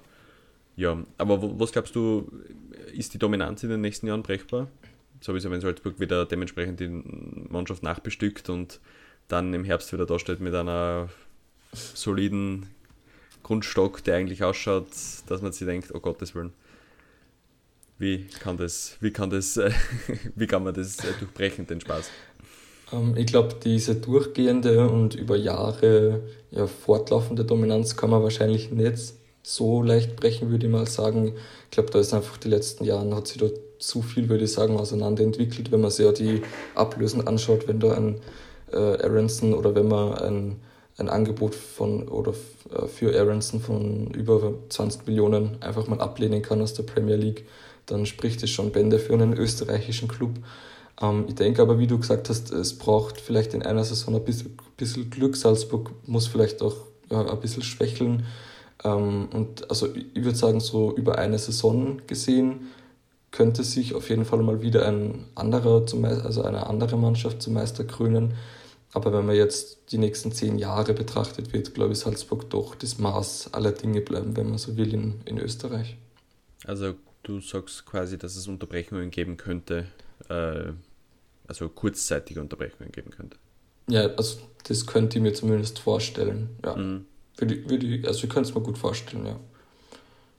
ja, 0.76 0.96
aber 1.18 1.60
was 1.60 1.72
glaubst 1.72 1.94
du, 1.94 2.30
ist 2.92 3.12
die 3.14 3.18
Dominanz 3.18 3.62
in 3.62 3.70
den 3.70 3.80
nächsten 3.80 4.06
Jahren 4.06 4.22
brechbar? 4.22 4.68
Sowieso, 5.20 5.50
wenn 5.50 5.60
Salzburg 5.60 6.00
wieder 6.00 6.24
dementsprechend 6.26 6.80
die 6.80 6.88
Mannschaft 6.88 7.82
nachbestückt 7.82 8.48
und 8.48 8.80
dann 9.32 9.54
im 9.54 9.64
Herbst 9.64 9.92
wieder 9.92 10.06
da 10.06 10.18
steht 10.18 10.40
mit 10.40 10.54
einer 10.54 11.08
soliden 11.72 12.66
Grundstock, 13.42 14.04
der 14.04 14.16
eigentlich 14.16 14.44
ausschaut, 14.44 14.88
dass 15.26 15.40
man 15.40 15.52
sich 15.52 15.66
denkt, 15.66 15.90
oh 15.94 16.00
Gottes 16.00 16.34
Willen, 16.34 16.52
wie 17.98 18.26
kann 18.40 18.58
das, 18.58 18.96
wie 19.00 19.10
kann 19.10 19.30
das, 19.30 19.58
wie 20.34 20.46
kann 20.46 20.62
man 20.62 20.74
das 20.74 20.98
durchbrechen, 20.98 21.66
den 21.66 21.80
Spaß? 21.80 22.10
Ähm, 22.92 23.16
ich 23.16 23.26
glaube, 23.26 23.56
diese 23.64 23.94
durchgehende 23.94 24.88
und 24.88 25.14
über 25.14 25.36
Jahre 25.36 26.20
ja, 26.50 26.66
fortlaufende 26.66 27.44
Dominanz 27.44 27.96
kann 27.96 28.10
man 28.10 28.22
wahrscheinlich 28.22 28.70
nicht 28.70 29.14
so 29.42 29.82
leicht 29.82 30.14
brechen, 30.14 30.50
würde 30.50 30.66
ich 30.66 30.72
mal 30.72 30.86
sagen. 30.86 31.32
Ich 31.64 31.70
glaube, 31.70 31.90
da 31.90 31.98
ist 31.98 32.12
einfach 32.12 32.36
die 32.36 32.48
letzten 32.48 32.84
Jahre 32.84 33.16
hat 33.16 33.28
sich 33.28 33.38
da 33.38 33.46
zu 33.78 34.02
viel, 34.02 34.28
würde 34.28 34.44
ich 34.44 34.52
sagen, 34.52 34.76
auseinanderentwickelt, 34.76 35.72
wenn 35.72 35.80
man 35.80 35.90
sich 35.90 36.04
ja 36.04 36.12
die 36.12 36.42
Ablösen 36.74 37.26
anschaut, 37.26 37.66
wenn 37.66 37.80
da 37.80 37.94
ein 37.94 38.20
äh, 38.72 39.02
Aronson 39.02 39.54
oder 39.54 39.74
wenn 39.74 39.88
man 39.88 40.14
ein, 40.14 40.56
ein 40.98 41.08
Angebot 41.08 41.54
von 41.54 42.08
oder 42.08 42.32
äh, 42.74 42.86
für 42.86 43.18
Aronson 43.18 43.60
von 43.60 44.08
über 44.08 44.54
20 44.68 45.06
Millionen 45.06 45.56
einfach 45.60 45.86
mal 45.86 46.00
ablehnen 46.00 46.42
kann 46.42 46.60
aus 46.60 46.74
der 46.74 46.84
Premier 46.84 47.16
League, 47.16 47.46
dann 47.86 48.06
spricht 48.06 48.42
es 48.42 48.50
schon 48.50 48.72
Bände 48.72 48.98
für 48.98 49.14
einen 49.14 49.32
österreichischen 49.32 50.08
Club. 50.08 50.30
Ähm, 51.00 51.24
ich 51.28 51.34
denke 51.34 51.62
aber, 51.62 51.78
wie 51.78 51.86
du 51.86 51.98
gesagt 51.98 52.28
hast, 52.28 52.50
es 52.52 52.78
braucht 52.78 53.20
vielleicht 53.20 53.54
in 53.54 53.62
einer 53.62 53.84
Saison 53.84 54.16
ein 54.16 54.24
bisschen, 54.24 54.56
bisschen 54.76 55.10
Glück. 55.10 55.36
Salzburg 55.36 55.90
muss 56.06 56.26
vielleicht 56.26 56.62
auch 56.62 56.76
ja, 57.10 57.30
ein 57.30 57.40
bisschen 57.40 57.62
schwächeln 57.62 58.24
ähm, 58.84 59.28
und 59.32 59.68
also 59.70 59.88
ich 59.94 60.24
würde 60.24 60.36
sagen, 60.36 60.60
so 60.60 60.94
über 60.94 61.18
eine 61.18 61.38
Saison 61.38 62.00
gesehen 62.06 62.70
könnte 63.30 63.64
sich 63.64 63.94
auf 63.94 64.10
jeden 64.10 64.24
Fall 64.24 64.42
mal 64.42 64.60
wieder 64.60 64.86
ein 64.86 65.24
anderer, 65.34 65.84
also 66.24 66.42
eine 66.42 66.66
andere 66.66 66.96
Mannschaft 66.98 67.40
zum 67.40 67.54
Meister 67.54 67.84
krönen. 67.84 68.34
Aber 68.94 69.12
wenn 69.12 69.24
man 69.24 69.34
jetzt 69.34 69.90
die 69.90 69.98
nächsten 69.98 70.32
zehn 70.32 70.58
Jahre 70.58 70.92
betrachtet, 70.92 71.52
wird, 71.52 71.74
glaube 71.74 71.92
ich, 71.92 71.98
Salzburg 71.98 72.50
doch 72.50 72.74
das 72.74 72.98
Maß 72.98 73.54
aller 73.54 73.72
Dinge 73.72 74.02
bleiben, 74.02 74.36
wenn 74.36 74.50
man 74.50 74.58
so 74.58 74.76
will, 74.76 74.92
in, 74.92 75.20
in 75.24 75.38
Österreich. 75.38 75.96
Also 76.64 76.94
du 77.22 77.40
sagst 77.40 77.86
quasi, 77.86 78.18
dass 78.18 78.36
es 78.36 78.48
Unterbrechungen 78.48 79.10
geben 79.10 79.38
könnte, 79.38 79.86
äh, 80.28 80.72
also 81.46 81.68
kurzzeitige 81.70 82.40
Unterbrechungen 82.40 82.92
geben 82.92 83.10
könnte. 83.10 83.38
Ja, 83.88 84.06
also 84.14 84.38
das 84.64 84.86
könnte 84.86 85.18
ich 85.18 85.22
mir 85.22 85.32
zumindest 85.32 85.78
vorstellen, 85.78 86.50
ja. 86.64 86.76
Mhm. 86.76 87.06
Würde, 87.38 87.68
würde, 87.68 88.06
also 88.06 88.24
ich 88.24 88.30
könnte 88.30 88.50
es 88.50 88.54
mir 88.54 88.60
gut 88.60 88.78
vorstellen, 88.78 89.26
ja. 89.26 89.40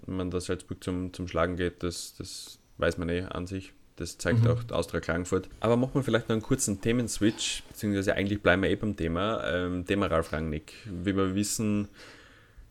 Wenn 0.06 0.16
man 0.16 0.32
da 0.32 0.39
Salzburg 0.39 0.84
zum, 0.84 1.12
zum 1.12 1.28
Schlagen 1.28 1.56
geht, 1.56 1.82
das, 1.82 2.13
das 2.18 2.60
weiß 2.78 2.98
man 2.98 3.10
eh 3.10 3.22
an 3.24 3.48
sich. 3.48 3.74
Das 3.96 4.18
zeigt 4.18 4.44
mhm. 4.44 4.50
auch 4.50 4.72
Austria 4.72 5.00
Klagenfurt. 5.00 5.50
Aber 5.60 5.78
machen 5.78 5.94
wir 5.94 6.04
vielleicht 6.04 6.28
noch 6.30 6.34
einen 6.34 6.42
kurzen 6.42 6.82
Themenswitch, 6.82 7.64
beziehungsweise 7.68 8.16
eigentlich 8.16 8.42
bleiben 8.42 8.64
wir 8.64 8.70
eh 8.70 8.76
beim 8.76 8.96
Thema. 8.96 9.44
Ähm, 9.48 9.86
Thema 9.86 10.08
Ralf 10.08 10.34
Rangnick. 10.34 10.74
Wie 10.86 11.16
wir 11.16 11.36
wissen, 11.36 11.88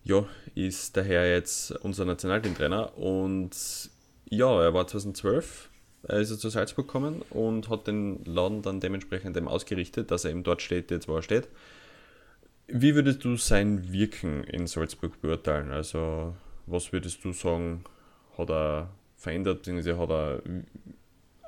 ja, 0.04 0.26
ist 0.54 0.96
daher 0.96 1.30
jetzt 1.30 1.70
unser 1.82 2.04
Nationalteamtrainer 2.04 2.98
und 2.98 3.50
ja, 4.28 4.62
er 4.62 4.74
war 4.74 4.86
2012, 4.86 5.68
er 6.04 6.18
ist 6.18 6.30
er 6.30 6.38
zu 6.38 6.48
Salzburg 6.48 6.86
gekommen 6.86 7.22
und 7.30 7.68
hat 7.68 7.86
den 7.86 8.24
Laden 8.24 8.62
dann 8.62 8.80
dementsprechend 8.80 9.36
eben 9.36 9.46
ausgerichtet, 9.46 10.10
dass 10.10 10.24
er 10.24 10.32
eben 10.32 10.42
dort 10.42 10.62
steht, 10.62 10.90
jetzt 10.90 11.06
wo 11.06 11.14
er 11.14 11.22
steht. 11.22 11.48
Wie 12.66 12.94
würdest 12.94 13.24
du 13.24 13.36
sein 13.36 13.92
Wirken 13.92 14.42
in 14.44 14.66
Salzburg 14.66 15.20
beurteilen? 15.20 15.70
Also, 15.70 16.34
was 16.66 16.92
würdest 16.92 17.24
du 17.24 17.32
sagen, 17.32 17.84
hat 18.38 18.50
er 18.50 18.90
verändert, 19.16 19.58
beziehungsweise 19.58 19.98
hat 19.98 20.10
er 20.10 20.42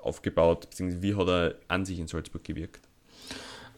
aufgebaut, 0.04 0.68
beziehungsweise 0.70 1.02
wie 1.02 1.14
hat 1.14 1.28
er 1.28 1.54
an 1.68 1.84
sich 1.84 1.98
in 1.98 2.08
Salzburg 2.08 2.44
gewirkt? 2.44 2.80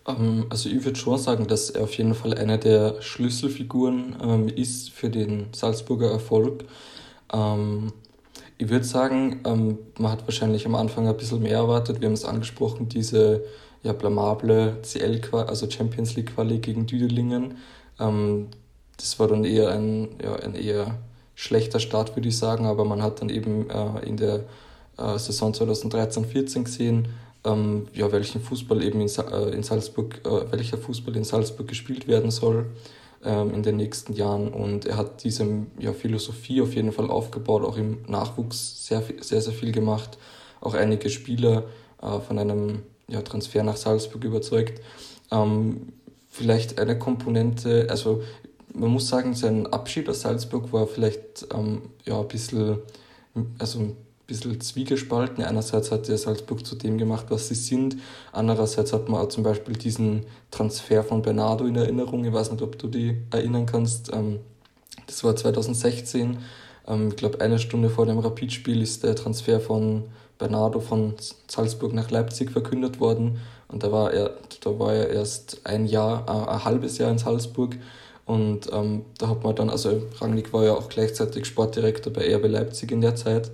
Ähm, 0.07 0.47
also 0.51 0.69
ich 0.69 0.85
würde 0.85 0.99
schon 0.99 1.19
sagen, 1.19 1.47
dass 1.47 1.71
er 1.71 1.85
auf 1.85 1.95
jeden 1.95 2.15
Fall 2.15 2.35
eine 2.35 2.59
der 2.59 3.01
Schlüsselfiguren 3.03 4.17
ähm, 4.23 4.49
ist 4.49 4.91
für 4.91 5.11
den 5.11 5.49
Salzburger 5.53 6.11
Erfolg. 6.11 6.65
Ähm, 7.33 7.93
ich 8.59 8.71
würde 8.71 8.85
sagen, 8.85 9.41
ähm, 9.45 9.79
man 9.99 10.12
hat 10.12 10.27
wahrscheinlich 10.27 10.65
am 10.67 10.75
Anfang 10.75 11.07
ein 11.07 11.17
bisschen 11.17 11.43
mehr 11.43 11.57
erwartet. 11.57 12.01
Wir 12.01 12.07
haben 12.07 12.15
es 12.15 12.25
angesprochen, 12.25 12.89
diese 12.89 13.45
ja, 13.83 13.93
blamable 13.93 14.79
CL, 14.83 15.21
also 15.33 15.71
Champions 15.71 16.17
League 16.17 16.35
Quali 16.35 16.59
gegen 16.59 16.87
Düdelingen. 16.87 17.57
Ähm, 18.01 18.49
das 18.97 19.19
war 19.19 19.29
dann 19.29 19.45
eher 19.45 19.71
ein, 19.71 20.09
ja, 20.23 20.37
ein 20.37 20.55
eher 20.55 20.99
schlechter 21.35 21.81
Start, 21.81 22.17
würde 22.17 22.29
ich 22.29 22.39
sagen, 22.39 22.65
aber 22.65 22.85
man 22.87 23.03
hat 23.03 23.21
dann 23.21 23.29
eben 23.29 23.69
äh, 23.69 24.07
in 24.07 24.17
der 24.17 24.45
äh, 24.99 25.19
Saison 25.19 25.53
2013-14 25.53 26.65
gesehen, 26.65 27.09
ähm, 27.45 27.89
ja, 27.95 28.11
welchen 28.13 28.41
Fußball 28.41 28.83
eben 28.83 29.01
in, 29.01 29.09
äh, 29.09 29.49
in 29.51 29.63
Salzburg, 29.63 30.21
äh, 30.25 30.53
welcher 30.53 30.79
Fußball 30.79 31.17
in 31.17 31.25
Salzburg 31.25 31.69
gespielt 31.69 32.09
werden 32.09 32.31
soll 32.31 32.67
ähm, 33.25 33.55
in 33.55 33.63
den 33.63 33.77
nächsten 33.77 34.15
Jahren. 34.15 34.53
Und 34.53 34.87
er 34.87 34.97
hat 34.97 35.23
diese 35.25 35.47
ja, 35.79 35.93
Philosophie 35.93 36.61
auf 36.61 36.75
jeden 36.75 36.93
Fall 36.93 37.11
aufgebaut, 37.11 37.65
auch 37.65 37.77
im 37.77 37.99
Nachwuchs 38.07 38.87
sehr, 38.87 39.03
sehr, 39.21 39.41
sehr 39.41 39.53
viel 39.53 39.73
gemacht. 39.73 40.19
Auch 40.61 40.75
einige 40.75 41.09
Spieler 41.11 41.65
äh, 42.03 42.21
von 42.21 42.39
einem 42.39 42.83
ja, 43.09 43.23
Transfer 43.23 43.63
nach 43.63 43.77
Salzburg 43.77 44.25
überzeugt. 44.25 44.81
Ähm, 45.31 45.93
vielleicht 46.29 46.79
eine 46.79 46.99
Komponente, 46.99 47.87
also 47.89 48.23
man 48.73 48.91
muss 48.91 49.09
sagen, 49.09 49.35
sein 49.35 49.67
Abschied 49.67 50.09
aus 50.09 50.21
Salzburg 50.21 50.73
war 50.73 50.87
vielleicht 50.87 51.47
ähm, 51.55 51.91
ja, 52.05 52.21
ein 52.21 52.29
bisschen, 52.29 52.79
also 53.59 53.97
bisschen 54.27 54.61
zwiegespalten. 54.61 55.45
Einerseits 55.45 55.93
hat 55.93 56.09
er 56.09 56.19
Salzburg 56.19 56.67
zu 56.67 56.75
dem 56.75 56.99
gemacht, 56.99 57.27
was 57.29 57.49
sie 57.49 57.55
sind. 57.55 57.97
Andererseits 58.33 58.93
hat 58.93 59.09
man 59.09 59.21
auch 59.21 59.29
zum 59.29 59.45
Beispiel 59.45 59.77
diesen 59.77 60.27
Transfer 60.51 61.05
von 61.05 61.23
Bernardo 61.23 61.65
in 61.65 61.77
Erinnerung. 61.77 62.25
Ich 62.25 62.33
weiß 62.33 62.51
nicht, 62.51 62.62
ob 62.62 62.79
du 62.79 62.89
die 62.89 63.17
erinnern 63.31 63.67
kannst. 63.67 64.12
Ähm, 64.12 64.41
das 65.07 65.23
war 65.23 65.37
2016. 65.37 66.39
Ähm, 66.89 67.09
ich 67.09 67.17
glaube, 67.17 67.41
eine 67.41 67.59
Stunde 67.59 67.89
vor 67.89 68.07
dem 68.07 68.19
Rapidspiel 68.19 68.83
ist 68.83 69.05
der 69.05 69.15
Transfer 69.15 69.61
von 69.61 70.05
Bernardo 70.39 70.81
von 70.81 71.15
Salzburg 71.49 71.95
nach 71.95 72.11
Leipzig 72.11 72.51
verkündet 72.51 73.01
worden. 73.01 73.39
Und 73.69 73.83
da 73.83 73.91
war 73.91 74.12
er, 74.12 74.37
da 74.61 74.79
war 74.79 74.93
er 74.93 75.11
erst 75.11 75.61
ein 75.65 75.87
Jahr, 75.87 76.25
äh, 76.27 76.51
ein 76.51 76.65
halbes 76.65 76.99
Jahr 76.99 77.11
in 77.11 77.19
Salzburg. 77.19 77.77
Und 78.25 78.73
ähm, 78.73 79.05
da 79.19 79.29
hat 79.29 79.45
man 79.45 79.55
dann, 79.55 79.71
also 79.71 80.03
Rangnick 80.19 80.53
war 80.53 80.65
ja 80.65 80.75
auch 80.75 80.89
gleichzeitig 80.89 81.47
Sportdirektor 81.47 82.12
bei 82.12 82.35
RB 82.35 82.49
Leipzig 82.49 82.91
in 82.91 83.01
der 83.01 83.15
Zeit, 83.15 83.53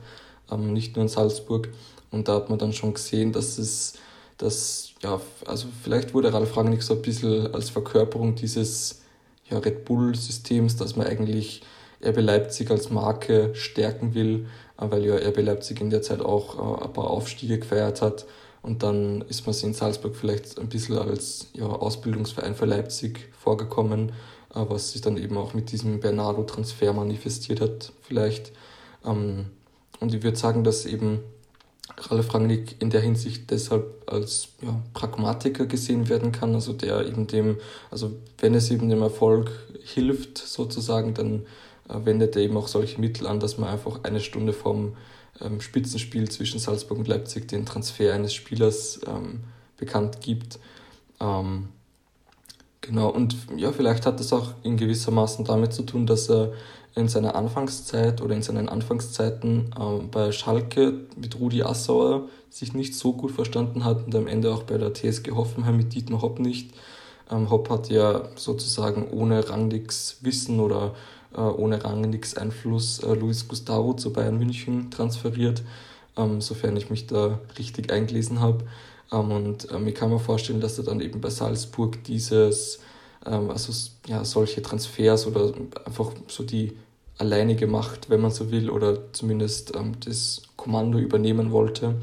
ähm, 0.53 0.73
nicht 0.73 0.97
nur 0.97 1.05
in 1.05 1.09
Salzburg. 1.09 1.69
Und 2.11 2.29
da 2.29 2.35
hat 2.35 2.51
man 2.51 2.59
dann 2.59 2.73
schon 2.73 2.95
gesehen, 2.95 3.33
dass 3.33 3.59
es, 3.59 3.95
dass, 4.39 4.93
ja, 5.03 5.21
also 5.47 5.69
vielleicht 5.83 6.15
wurde 6.15 6.33
Ralf 6.33 6.57
Rangnick 6.57 6.83
so 6.83 6.95
ein 6.95 7.03
bisschen 7.03 7.53
als 7.55 7.71
Verkörperung 7.71 8.35
dieses 8.35 9.03
ja, 9.49 9.59
Red 9.59 9.85
Bull-Systems, 9.85 10.77
dass 10.77 10.97
man 10.97 11.07
eigentlich 11.07 11.63
RB 12.05 12.21
Leipzig 12.21 12.71
als 12.71 12.91
Marke 12.91 13.55
stärken 13.55 14.15
will, 14.15 14.47
äh, 14.79 14.91
weil 14.91 15.05
ja 15.05 15.17
RB 15.17 15.43
Leipzig 15.43 15.81
in 15.81 15.91
der 15.91 16.03
Zeit 16.03 16.21
auch 16.21 16.81
äh, 16.81 16.85
ein 16.85 16.93
paar 16.93 17.11
Aufstiege 17.11 17.59
gefeiert 17.59 18.03
hat. 18.03 18.27
Und 18.63 18.83
dann 18.85 19.23
ist 19.23 19.47
man 19.47 19.57
in 19.57 19.75
Salzburg 19.75 20.15
vielleicht 20.15 20.59
ein 20.59 20.69
bisschen 20.69 20.97
als 20.99 21.49
ja, 21.55 21.67
Ausbildungsverein 21.67 22.55
für 22.55 22.67
Leipzig 22.67 23.31
vorgekommen, 23.39 24.11
äh, 24.55 24.65
was 24.69 24.93
sich 24.93 25.01
dann 25.01 25.17
eben 25.17 25.37
auch 25.37 25.55
mit 25.55 25.73
diesem 25.73 26.01
Bernardo-Transfer 26.01 26.93
manifestiert 26.93 27.61
hat, 27.61 27.93
vielleicht. 28.03 28.53
Ähm, 29.05 29.47
und 30.03 30.13
ich 30.13 30.23
würde 30.23 30.37
sagen, 30.37 30.65
dass 30.65 30.85
eben 30.85 31.21
Ralf 31.97 32.35
Rangnick 32.35 32.81
in 32.81 32.91
der 32.91 33.01
Hinsicht 33.01 33.51
deshalb 33.51 34.03
als 34.07 34.49
ja, 34.61 34.83
Pragmatiker 34.95 35.67
gesehen 35.67 36.09
werden 36.09 36.33
kann, 36.33 36.55
also 36.55 36.73
der 36.73 37.07
eben 37.07 37.27
dem, 37.27 37.59
also 37.91 38.13
wenn 38.39 38.55
es 38.55 38.71
eben 38.71 38.89
dem 38.89 39.03
Erfolg 39.03 39.51
hilft 39.85 40.39
sozusagen, 40.39 41.15
dann 41.15 41.47
äh, 41.89 42.05
wendet 42.05 42.37
er 42.37 42.43
eben 42.43 42.57
auch 42.57 42.69
solche 42.69 43.01
Mittel 43.01 43.27
an, 43.27 43.41
dass 43.41 43.59
man 43.59 43.69
einfach 43.69 44.01
eine 44.03 44.21
Stunde 44.21 44.53
vom 44.53 44.97
ähm, 45.41 45.61
Spitzenspiel 45.61 46.29
zwischen 46.29 46.59
Salzburg 46.59 46.99
und 46.99 47.09
Leipzig 47.09 47.49
den 47.49 47.65
Transfer 47.65 48.13
eines 48.13 48.35
Spielers 48.35 49.01
ähm, 49.07 49.45
bekannt 49.77 50.21
gibt. 50.21 50.59
Ähm, 51.21 51.69
genau, 52.81 53.09
und 53.11 53.37
ja, 53.57 53.73
vielleicht 53.73 54.07
hat 54.07 54.19
das 54.19 54.33
auch 54.33 54.55
in 54.63 54.77
gewisser 54.77 55.13
Maßen 55.13 55.45
damit 55.45 55.73
zu 55.73 55.83
tun, 55.83 56.07
dass 56.07 56.29
er 56.29 56.53
in 56.95 57.09
seiner 57.09 57.35
Anfangszeit 57.35 58.21
oder 58.21 58.35
in 58.35 58.43
seinen 58.43 58.69
Anfangszeiten 58.69 59.71
äh, 59.79 60.03
bei 60.11 60.33
Schalke 60.33 60.95
mit 61.17 61.39
Rudi 61.39 61.63
Assauer 61.63 62.29
sich 62.51 62.75
nicht 62.75 62.95
so 62.95 63.15
gut 63.15 63.33
verstanden 63.33 63.85
hat 63.85 64.05
und 64.07 64.15
am 64.15 64.27
Ende 64.27 64.53
auch 64.53 64.65
bei 64.65 64.77
der 64.77 64.93
TSG 64.93 65.31
Hoffenheim 65.33 65.77
mit 65.79 65.95
Dietmar 65.95 66.21
Hopp 66.21 66.39
nicht. 66.39 66.75
Ähm, 67.31 67.51
Hopp 67.51 67.71
hat 67.71 67.89
ja 67.89 68.29
sozusagen 68.37 69.09
ohne 69.11 69.49
Rangnicks 69.49 70.19
Wissen 70.21 70.61
oder 70.61 70.95
äh, 71.35 71.41
ohne 71.41 71.83
Rangnicks 71.83 72.37
Einfluss 72.37 72.99
äh, 72.99 73.15
Luis 73.15 73.49
Gustavo 73.49 73.95
zu 73.95 74.13
Bayern 74.13 74.39
München 74.39 74.91
transferiert, 74.91 75.63
ähm, 76.17 76.43
sofern 76.43 76.77
ich 76.77 76.91
mich 76.91 77.07
da 77.07 77.39
richtig 77.59 77.91
eingelesen 77.91 78.41
habe. 78.41 78.65
Ähm, 79.11 79.31
und 79.31 79.69
ähm, 79.73 79.87
ich 79.87 79.95
kann 79.95 80.11
mir 80.11 80.19
vorstellen, 80.19 80.61
dass 80.61 80.77
er 80.77 80.85
dann 80.85 81.01
eben 81.01 81.23
bei 81.23 81.31
Salzburg 81.31 82.05
dieses 82.05 82.81
also 83.31 83.73
ja, 84.07 84.25
solche 84.25 84.63
Transfers 84.63 85.27
oder 85.27 85.53
einfach 85.85 86.13
so 86.29 86.43
die 86.43 86.77
alleinige 87.19 87.67
Macht, 87.67 88.11
wenn 88.11 88.21
man 88.21 88.31
so 88.31 88.51
will, 88.51 88.71
oder 88.71 89.13
zumindest 89.13 89.75
ähm, 89.77 89.93
das 90.05 90.43
Kommando 90.57 90.99
übernehmen 90.99 91.53
wollte. 91.53 91.97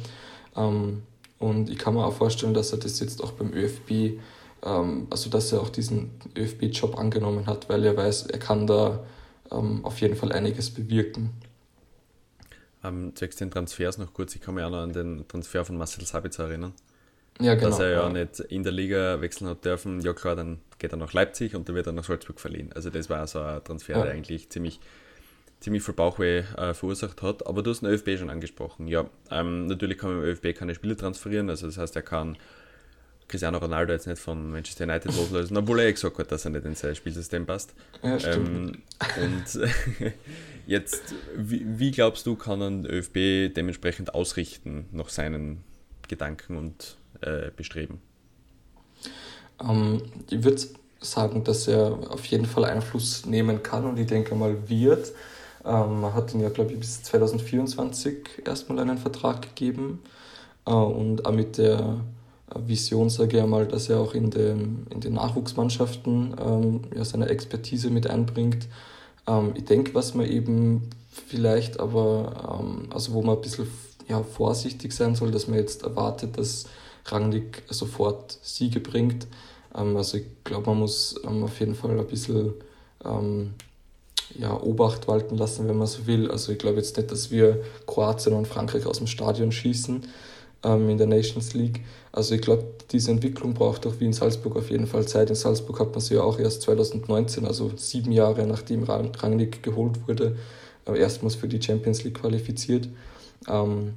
Ähm, 0.55 1.03
und 1.39 1.69
ich 1.69 1.77
kann 1.77 1.93
mir 1.93 2.05
auch 2.05 2.13
vorstellen, 2.13 2.53
dass 2.53 2.71
er 2.71 2.79
das 2.79 2.99
jetzt 2.99 3.23
auch 3.23 3.31
beim 3.31 3.53
ÖFB, 3.53 4.19
ähm, 4.63 5.07
also 5.09 5.29
dass 5.29 5.51
er 5.51 5.61
auch 5.61 5.69
diesen 5.69 6.11
ÖFB-Job 6.37 6.97
angenommen 6.97 7.47
hat, 7.47 7.69
weil 7.69 7.83
er 7.85 7.95
weiß, 7.95 8.27
er 8.27 8.39
kann 8.39 8.67
da 8.67 9.03
ähm, 9.51 9.83
auf 9.85 9.99
jeden 10.01 10.15
Fall 10.15 10.31
einiges 10.31 10.69
bewirken. 10.69 11.31
Ähm, 12.83 13.13
zwecks 13.15 13.35
den 13.35 13.51
Transfers 13.51 13.97
noch 13.97 14.13
kurz, 14.13 14.35
ich 14.35 14.41
kann 14.41 14.55
mich 14.55 14.63
auch 14.63 14.69
noch 14.69 14.79
an 14.79 14.93
den 14.93 15.27
Transfer 15.27 15.65
von 15.65 15.77
Marcel 15.77 16.05
Sabitzer 16.05 16.45
erinnern. 16.45 16.73
Ja, 17.41 17.55
genau. 17.55 17.69
Dass 17.69 17.79
er 17.79 17.89
ja, 17.89 18.03
ja, 18.03 18.09
nicht 18.09 18.39
in 18.39 18.63
der 18.63 18.73
Liga 18.73 19.21
wechseln 19.21 19.49
hat 19.49 19.63
dürfen. 19.63 20.01
Ja 20.01 20.13
klar, 20.13 20.35
dann 20.35 20.59
geht 20.77 20.91
er 20.91 20.97
nach 20.97 21.13
Leipzig 21.13 21.55
und 21.55 21.67
dann 21.67 21.75
wird 21.75 21.87
er 21.87 21.93
nach 21.93 22.03
Salzburg 22.03 22.39
verliehen. 22.39 22.71
Also 22.73 22.89
das 22.89 23.09
war 23.09 23.25
so 23.27 23.39
ein 23.39 23.63
Transfer, 23.63 23.97
ja. 23.97 24.03
der 24.03 24.11
eigentlich 24.11 24.49
ziemlich, 24.49 24.79
ziemlich 25.61 25.83
viel 25.83 25.93
Bauchweh 25.93 26.39
äh, 26.39 26.73
verursacht 26.73 27.21
hat. 27.21 27.47
Aber 27.47 27.63
du 27.63 27.71
hast 27.71 27.81
den 27.81 27.89
ÖFB 27.89 28.17
schon 28.17 28.29
angesprochen. 28.29 28.87
Ja, 28.87 29.09
ähm, 29.31 29.67
natürlich 29.67 29.97
kann 29.97 30.09
man 30.09 30.23
im 30.23 30.29
ÖFB 30.29 30.53
keine 30.57 30.75
Spieler 30.75 30.97
transferieren. 30.97 31.49
Also 31.49 31.65
das 31.67 31.77
heißt, 31.77 31.95
er 31.95 32.01
kann 32.01 32.37
Cristiano 33.29 33.59
Ronaldo 33.59 33.93
jetzt 33.93 34.07
nicht 34.07 34.19
von 34.19 34.51
Manchester 34.51 34.83
United 34.83 35.15
loslösen, 35.15 35.55
obwohl 35.55 35.79
er 35.79 35.87
eh 35.87 35.93
gesagt 35.93 36.17
hat, 36.17 36.31
dass 36.31 36.43
er 36.45 36.51
nicht 36.51 36.65
in 36.65 36.75
sein 36.75 36.95
Spielsystem 36.95 37.45
passt. 37.45 37.73
Ja, 38.03 38.17
ähm, 38.33 38.81
und 39.21 39.69
jetzt, 40.67 41.13
wie, 41.37 41.63
wie, 41.65 41.91
glaubst 41.91 42.25
du, 42.25 42.35
kann 42.35 42.61
ein 42.61 42.85
ÖFB 42.85 43.53
dementsprechend 43.53 44.13
ausrichten 44.13 44.89
nach 44.91 45.09
seinen 45.09 45.63
Gedanken 46.07 46.57
und 46.57 46.97
äh, 47.21 47.51
bestreben? 47.55 48.01
Ähm, 49.61 50.01
ich 50.29 50.43
würde 50.43 50.61
sagen, 51.01 51.43
dass 51.43 51.67
er 51.67 51.97
auf 52.09 52.25
jeden 52.25 52.45
Fall 52.45 52.65
Einfluss 52.65 53.25
nehmen 53.25 53.63
kann 53.63 53.85
und 53.85 53.97
ich 53.97 54.07
denke 54.07 54.35
mal 54.35 54.69
wird. 54.69 55.13
Ähm, 55.65 56.01
man 56.01 56.13
hat 56.13 56.33
ihn 56.33 56.41
ja, 56.41 56.49
glaube 56.49 56.73
ich, 56.73 56.79
bis 56.79 57.03
2024 57.03 58.43
erstmal 58.45 58.79
einen 58.79 58.97
Vertrag 58.97 59.41
gegeben 59.41 59.99
äh, 60.65 60.71
und 60.71 61.25
auch 61.25 61.31
mit 61.31 61.57
der 61.57 61.99
Vision, 62.55 63.09
sage 63.09 63.37
ich 63.37 63.43
einmal, 63.43 63.67
dass 63.67 63.89
er 63.89 63.99
auch 63.99 64.13
in 64.13 64.31
den, 64.31 64.87
in 64.89 65.01
den 65.01 65.13
Nachwuchsmannschaften 65.13 66.35
ähm, 66.39 66.81
ja, 66.95 67.05
seine 67.05 67.29
Expertise 67.29 67.89
mit 67.89 68.07
einbringt. 68.07 68.67
Ähm, 69.27 69.53
ich 69.55 69.65
denke, 69.65 69.93
was 69.93 70.15
man 70.15 70.25
eben 70.25 70.89
vielleicht 71.09 71.79
aber, 71.79 72.59
ähm, 72.59 72.89
also 72.91 73.13
wo 73.13 73.21
man 73.21 73.35
ein 73.35 73.41
bisschen 73.41 73.67
ja, 74.07 74.23
vorsichtig 74.23 74.93
sein 74.93 75.15
soll, 75.15 75.31
dass 75.31 75.47
man 75.47 75.59
jetzt 75.59 75.83
erwartet, 75.83 76.37
dass 76.37 76.65
Rangnick 77.11 77.63
sofort 77.69 78.37
Siege 78.41 78.79
bringt. 78.79 79.27
Ähm, 79.75 79.97
also 79.97 80.17
ich 80.17 80.25
glaube, 80.43 80.69
man 80.69 80.79
muss 80.79 81.15
ähm, 81.25 81.43
auf 81.43 81.59
jeden 81.59 81.75
Fall 81.75 81.97
ein 81.99 82.07
bisschen 82.07 82.53
ähm, 83.05 83.53
ja, 84.37 84.59
Obacht 84.61 85.07
walten 85.07 85.37
lassen, 85.37 85.67
wenn 85.67 85.77
man 85.77 85.87
so 85.87 86.05
will. 86.07 86.29
Also 86.29 86.51
ich 86.51 86.59
glaube 86.59 86.77
jetzt 86.77 86.97
nicht, 86.97 87.11
dass 87.11 87.31
wir 87.31 87.63
Kroatien 87.87 88.33
und 88.33 88.47
Frankreich 88.47 88.85
aus 88.85 88.97
dem 88.97 89.07
Stadion 89.07 89.51
schießen 89.51 90.03
in 90.61 90.97
der 90.97 91.07
Nations 91.07 91.53
League. 91.53 91.85
Also 92.11 92.35
ich 92.35 92.41
glaube, 92.41 92.65
diese 92.91 93.11
Entwicklung 93.11 93.53
braucht 93.53 93.87
auch 93.87 93.93
wie 93.99 94.05
in 94.05 94.13
Salzburg 94.13 94.57
auf 94.57 94.69
jeden 94.69 94.87
Fall 94.87 95.07
Zeit. 95.07 95.29
In 95.29 95.35
Salzburg 95.35 95.79
hat 95.79 95.91
man 95.91 96.01
sie 96.01 96.15
ja 96.15 96.21
auch 96.21 96.37
erst 96.37 96.63
2019, 96.63 97.45
also 97.45 97.71
sieben 97.77 98.11
Jahre 98.11 98.45
nachdem 98.45 98.83
Rangnick 98.83 99.63
geholt 99.63 100.05
wurde, 100.05 100.35
äh, 100.85 100.99
erstmals 100.99 101.35
für 101.35 101.47
die 101.47 101.61
Champions 101.61 102.03
League 102.03 102.19
qualifiziert. 102.19 102.89
Ähm, 103.47 103.93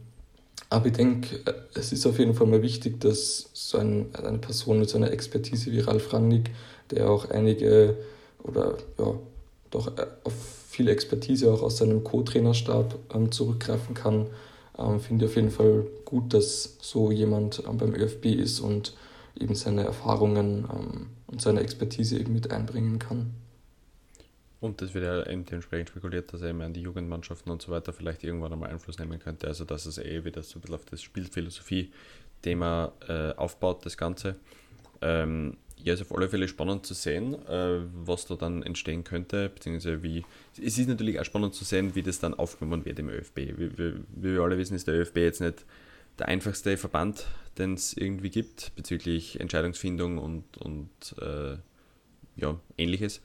aber 0.71 0.87
ich 0.87 0.93
denke, 0.93 1.41
es 1.75 1.93
ist 1.93 2.07
auf 2.07 2.19
jeden 2.19 2.35
Fall 2.35 2.47
mal 2.47 2.63
wichtig, 2.63 3.01
dass 3.01 3.51
so 3.53 3.79
ein, 3.79 4.07
eine 4.15 4.39
Person 4.39 4.79
mit 4.81 4.89
so 4.89 4.97
einer 4.97 5.11
Expertise 5.11 5.71
wie 5.71 5.81
Ralf 5.81 6.13
Rangnick, 6.13 6.51
der 6.91 7.11
auch 7.11 7.31
einige 7.31 7.97
oder 8.43 8.77
ja, 8.99 9.15
doch 9.71 9.99
äh, 9.99 10.07
auf 10.25 10.33
viel 10.69 10.89
Expertise 10.89 11.53
auch 11.53 11.63
aus 11.63 11.79
seinem 11.79 12.03
Co-Trainerstab 12.03 12.99
ähm, 13.15 13.31
zurückgreifen 13.31 13.95
kann, 13.95 14.29
ähm, 14.79 15.01
finde 15.01 15.25
ich 15.25 15.31
auf 15.31 15.37
jeden 15.37 15.51
Fall 15.51 15.87
gut, 16.05 16.33
dass 16.33 16.79
so 16.81 17.11
jemand 17.11 17.63
ähm, 17.69 17.77
beim 17.77 17.95
ÖFB 17.95 18.27
ist 18.27 18.61
und 18.61 18.95
eben 19.39 19.55
seine 19.55 19.85
Erfahrungen 19.85 20.67
ähm, 20.73 21.07
und 21.27 21.43
seine 21.43 21.61
Expertise 21.61 22.19
eben 22.19 22.33
mit 22.33 22.51
einbringen 22.51 22.99
kann. 22.99 23.35
Und 24.63 24.81
das 24.81 24.95
wird 24.95 25.05
ja 25.05 25.27
eben 25.27 25.45
dementsprechend 25.45 25.89
spekuliert, 25.89 26.33
dass 26.33 26.41
er 26.41 26.51
eben 26.51 26.63
an 26.63 26.73
die 26.73 26.83
Jugendmannschaften 26.83 27.51
und 27.51 27.61
so 27.61 27.73
weiter 27.73 27.93
vielleicht 27.93 28.23
irgendwann 28.23 28.53
einmal 28.53 28.71
Einfluss 28.71 28.97
nehmen 28.97 29.19
könnte. 29.19 29.49
Also 29.49 29.65
dass 29.65 29.87
es 29.87 29.99
eh 29.99 30.25
wieder 30.25 30.45
so 30.45 30.59
ein 30.59 30.61
bisschen 30.61 30.77
auf 30.77 30.85
das 30.85 31.03
Spielphilosophie-Thema 31.03 32.93
äh, 33.09 33.33
aufbaut, 33.33 33.85
das 33.85 33.97
Ganze. 33.97 34.37
Ähm, 35.01 35.57
ja, 35.79 35.95
ist 35.95 36.03
auf 36.03 36.15
alle 36.15 36.29
Fälle 36.29 36.47
spannend 36.47 36.87
zu 36.87 36.95
sehen, 36.95 37.35
äh, 37.49 37.81
was 38.05 38.27
da 38.27 38.37
dann 38.37 38.63
entstehen 38.63 39.03
könnte, 39.03 39.49
beziehungsweise 39.49 40.01
wie. 40.05 40.25
Es 40.57 40.79
ist 40.79 40.89
natürlich 40.89 41.19
auch 41.19 41.25
spannend 41.25 41.55
zu 41.55 41.65
sehen, 41.65 41.97
wie 41.97 42.05
das 42.05 42.21
dann 42.21 42.33
aufgenommen 42.33 42.85
wird 42.85 43.01
im 43.01 43.09
ÖFB. 43.09 43.37
Wie, 43.37 43.77
wie, 43.77 43.95
wie 44.15 44.35
wir 44.35 44.43
alle 44.43 44.59
wissen, 44.59 44.77
ist 44.77 44.87
der 44.87 44.95
ÖFB 44.95 45.17
jetzt 45.17 45.41
nicht 45.41 45.65
der 46.21 46.29
einfachste 46.29 46.77
Verband, 46.77 47.27
den 47.59 47.75
es 47.75 47.97
irgendwie 47.97 48.31
gibt, 48.31 48.77
bezüglich 48.77 49.41
Entscheidungsfindung 49.41 50.19
und, 50.19 50.57
und 50.59 51.17
äh, 51.21 51.57
ja, 52.37 52.61
ähnliches. 52.79 53.21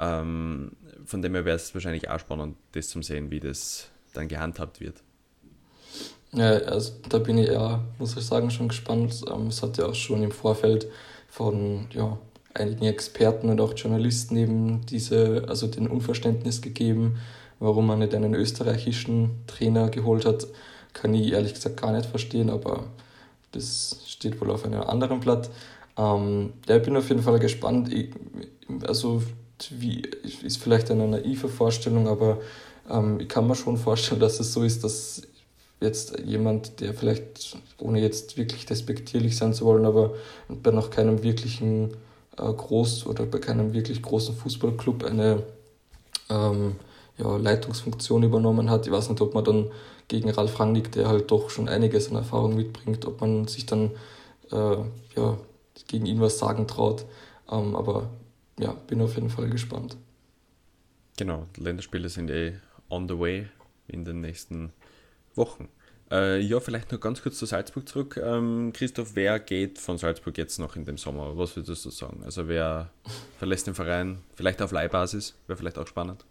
Ähm, 0.00 0.72
von 1.04 1.22
dem 1.22 1.34
her 1.34 1.44
wäre 1.44 1.56
es 1.56 1.74
wahrscheinlich 1.74 2.08
auch 2.10 2.18
spannend, 2.18 2.56
das 2.72 2.88
zu 2.88 3.00
sehen, 3.02 3.30
wie 3.30 3.40
das 3.40 3.88
dann 4.12 4.28
gehandhabt 4.28 4.80
wird. 4.80 4.96
Ja, 6.32 6.50
also 6.50 6.92
da 7.08 7.18
bin 7.18 7.38
ich 7.38 7.48
ja, 7.48 7.80
muss 7.98 8.16
ich 8.16 8.24
sagen, 8.24 8.50
schon 8.50 8.68
gespannt. 8.68 9.24
Ähm, 9.32 9.48
es 9.48 9.62
hat 9.62 9.78
ja 9.78 9.86
auch 9.86 9.94
schon 9.94 10.22
im 10.22 10.32
Vorfeld 10.32 10.88
von 11.28 11.86
ja, 11.92 12.18
einigen 12.54 12.84
Experten 12.84 13.50
und 13.50 13.60
auch 13.60 13.74
Journalisten 13.74 14.36
eben 14.36 14.86
diese, 14.86 15.44
also 15.48 15.66
den 15.68 15.86
Unverständnis 15.86 16.60
gegeben, 16.60 17.18
warum 17.60 17.86
man 17.86 18.00
nicht 18.00 18.14
einen 18.14 18.34
österreichischen 18.34 19.30
Trainer 19.46 19.90
geholt 19.90 20.24
hat, 20.24 20.46
kann 20.92 21.14
ich 21.14 21.32
ehrlich 21.32 21.54
gesagt 21.54 21.80
gar 21.80 21.92
nicht 21.92 22.06
verstehen, 22.06 22.50
aber 22.50 22.84
das 23.52 24.00
steht 24.06 24.40
wohl 24.40 24.50
auf 24.50 24.64
einem 24.64 24.82
anderen 24.82 25.20
Blatt. 25.20 25.50
Ähm, 25.96 26.52
ja, 26.68 26.76
ich 26.76 26.82
bin 26.82 26.96
auf 26.96 27.08
jeden 27.08 27.22
Fall 27.22 27.38
gespannt. 27.38 27.92
Ich, 27.92 28.10
also 28.86 29.22
wie, 29.70 30.02
ist 30.42 30.58
vielleicht 30.58 30.90
eine 30.90 31.06
naive 31.06 31.48
Vorstellung, 31.48 32.08
aber 32.08 32.40
ähm, 32.90 33.20
ich 33.20 33.28
kann 33.28 33.46
mir 33.46 33.54
schon 33.54 33.76
vorstellen, 33.76 34.20
dass 34.20 34.40
es 34.40 34.52
so 34.52 34.62
ist, 34.62 34.84
dass 34.84 35.22
jetzt 35.80 36.18
jemand, 36.24 36.80
der 36.80 36.94
vielleicht, 36.94 37.56
ohne 37.78 38.00
jetzt 38.00 38.36
wirklich 38.36 38.66
despektierlich 38.66 39.36
sein 39.36 39.54
zu 39.54 39.64
wollen, 39.64 39.84
aber 39.84 40.14
bei 40.48 40.70
noch 40.70 40.90
keinem 40.90 41.22
wirklichen 41.22 41.92
äh, 42.38 42.42
Groß- 42.42 43.06
oder 43.06 43.26
bei 43.26 43.38
keinem 43.38 43.72
wirklich 43.72 44.02
großen 44.02 44.34
Fußballclub 44.34 45.04
eine 45.04 45.42
ähm, 46.30 46.76
ja, 47.18 47.36
Leitungsfunktion 47.36 48.22
übernommen 48.22 48.70
hat. 48.70 48.86
Ich 48.86 48.92
weiß 48.92 49.10
nicht, 49.10 49.20
ob 49.20 49.34
man 49.34 49.44
dann 49.44 49.70
gegen 50.08 50.30
Ralf 50.30 50.58
Rangnick, 50.58 50.92
der 50.92 51.08
halt 51.08 51.30
doch 51.30 51.50
schon 51.50 51.68
einiges 51.68 52.10
an 52.10 52.16
Erfahrung 52.16 52.56
mitbringt, 52.56 53.06
ob 53.06 53.20
man 53.20 53.46
sich 53.46 53.66
dann 53.66 53.92
äh, 54.50 54.76
ja, 55.16 55.38
gegen 55.88 56.06
ihn 56.06 56.20
was 56.20 56.38
sagen 56.38 56.66
traut. 56.66 57.04
Ähm, 57.50 57.76
aber 57.76 58.08
ja, 58.58 58.72
bin 58.72 59.00
auf 59.00 59.14
jeden 59.14 59.30
Fall 59.30 59.48
gespannt. 59.50 59.96
Genau, 61.16 61.46
Länderspiele 61.56 62.08
sind 62.08 62.30
eh 62.30 62.54
on 62.88 63.08
the 63.08 63.18
way 63.18 63.46
in 63.88 64.04
den 64.04 64.20
nächsten 64.20 64.72
Wochen. 65.34 65.68
Äh, 66.10 66.40
ja, 66.40 66.60
vielleicht 66.60 66.92
noch 66.92 67.00
ganz 67.00 67.22
kurz 67.22 67.38
zu 67.38 67.46
Salzburg 67.46 67.88
zurück. 67.88 68.20
Ähm, 68.22 68.72
Christoph, 68.72 69.14
wer 69.14 69.40
geht 69.40 69.78
von 69.78 69.98
Salzburg 69.98 70.36
jetzt 70.38 70.58
noch 70.58 70.76
in 70.76 70.84
dem 70.84 70.98
Sommer? 70.98 71.36
Was 71.36 71.56
würdest 71.56 71.84
du 71.84 71.90
sagen? 71.90 72.22
Also 72.24 72.46
wer 72.46 72.90
verlässt 73.38 73.66
den 73.66 73.74
Verein? 73.74 74.18
Vielleicht 74.34 74.60
auf 74.60 74.70
Leihbasis? 74.70 75.34
Wäre 75.46 75.56
vielleicht 75.56 75.78
auch 75.78 75.86
spannend. 75.86 76.24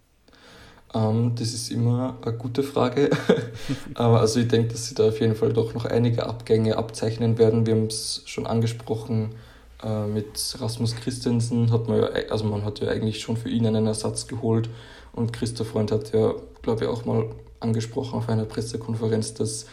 Ähm, 0.93 1.33
das 1.35 1.53
ist 1.53 1.71
immer 1.71 2.17
eine 2.21 2.37
gute 2.37 2.61
Frage. 2.61 3.09
Aber 3.95 4.19
also 4.19 4.39
ich 4.39 4.47
denke, 4.47 4.69
dass 4.69 4.85
sie 4.87 4.95
da 4.95 5.07
auf 5.07 5.19
jeden 5.19 5.35
Fall 5.35 5.53
doch 5.53 5.73
noch 5.73 5.85
einige 5.85 6.25
Abgänge 6.25 6.77
abzeichnen 6.77 7.37
werden. 7.37 7.65
Wir 7.65 7.73
haben 7.73 7.87
es 7.87 8.21
schon 8.25 8.45
angesprochen 8.45 9.35
äh, 9.83 10.07
mit 10.07 10.55
Rasmus 10.59 10.95
Christensen 10.95 11.71
hat 11.71 11.87
man 11.87 11.99
ja, 11.99 12.07
also 12.29 12.45
man 12.45 12.63
hat 12.63 12.79
ja 12.79 12.89
eigentlich 12.89 13.19
schon 13.19 13.37
für 13.37 13.49
ihn 13.49 13.65
einen 13.67 13.85
Ersatz 13.85 14.27
geholt 14.27 14.69
und 15.13 15.33
Christoph 15.33 15.67
Freund 15.67 15.91
hat 15.91 16.13
ja, 16.13 16.33
glaube 16.61 16.83
ich, 16.83 16.89
auch 16.89 17.05
mal 17.05 17.29
angesprochen 17.59 18.17
auf 18.17 18.29
einer 18.29 18.45
Pressekonferenz, 18.45 19.33
dass 19.33 19.65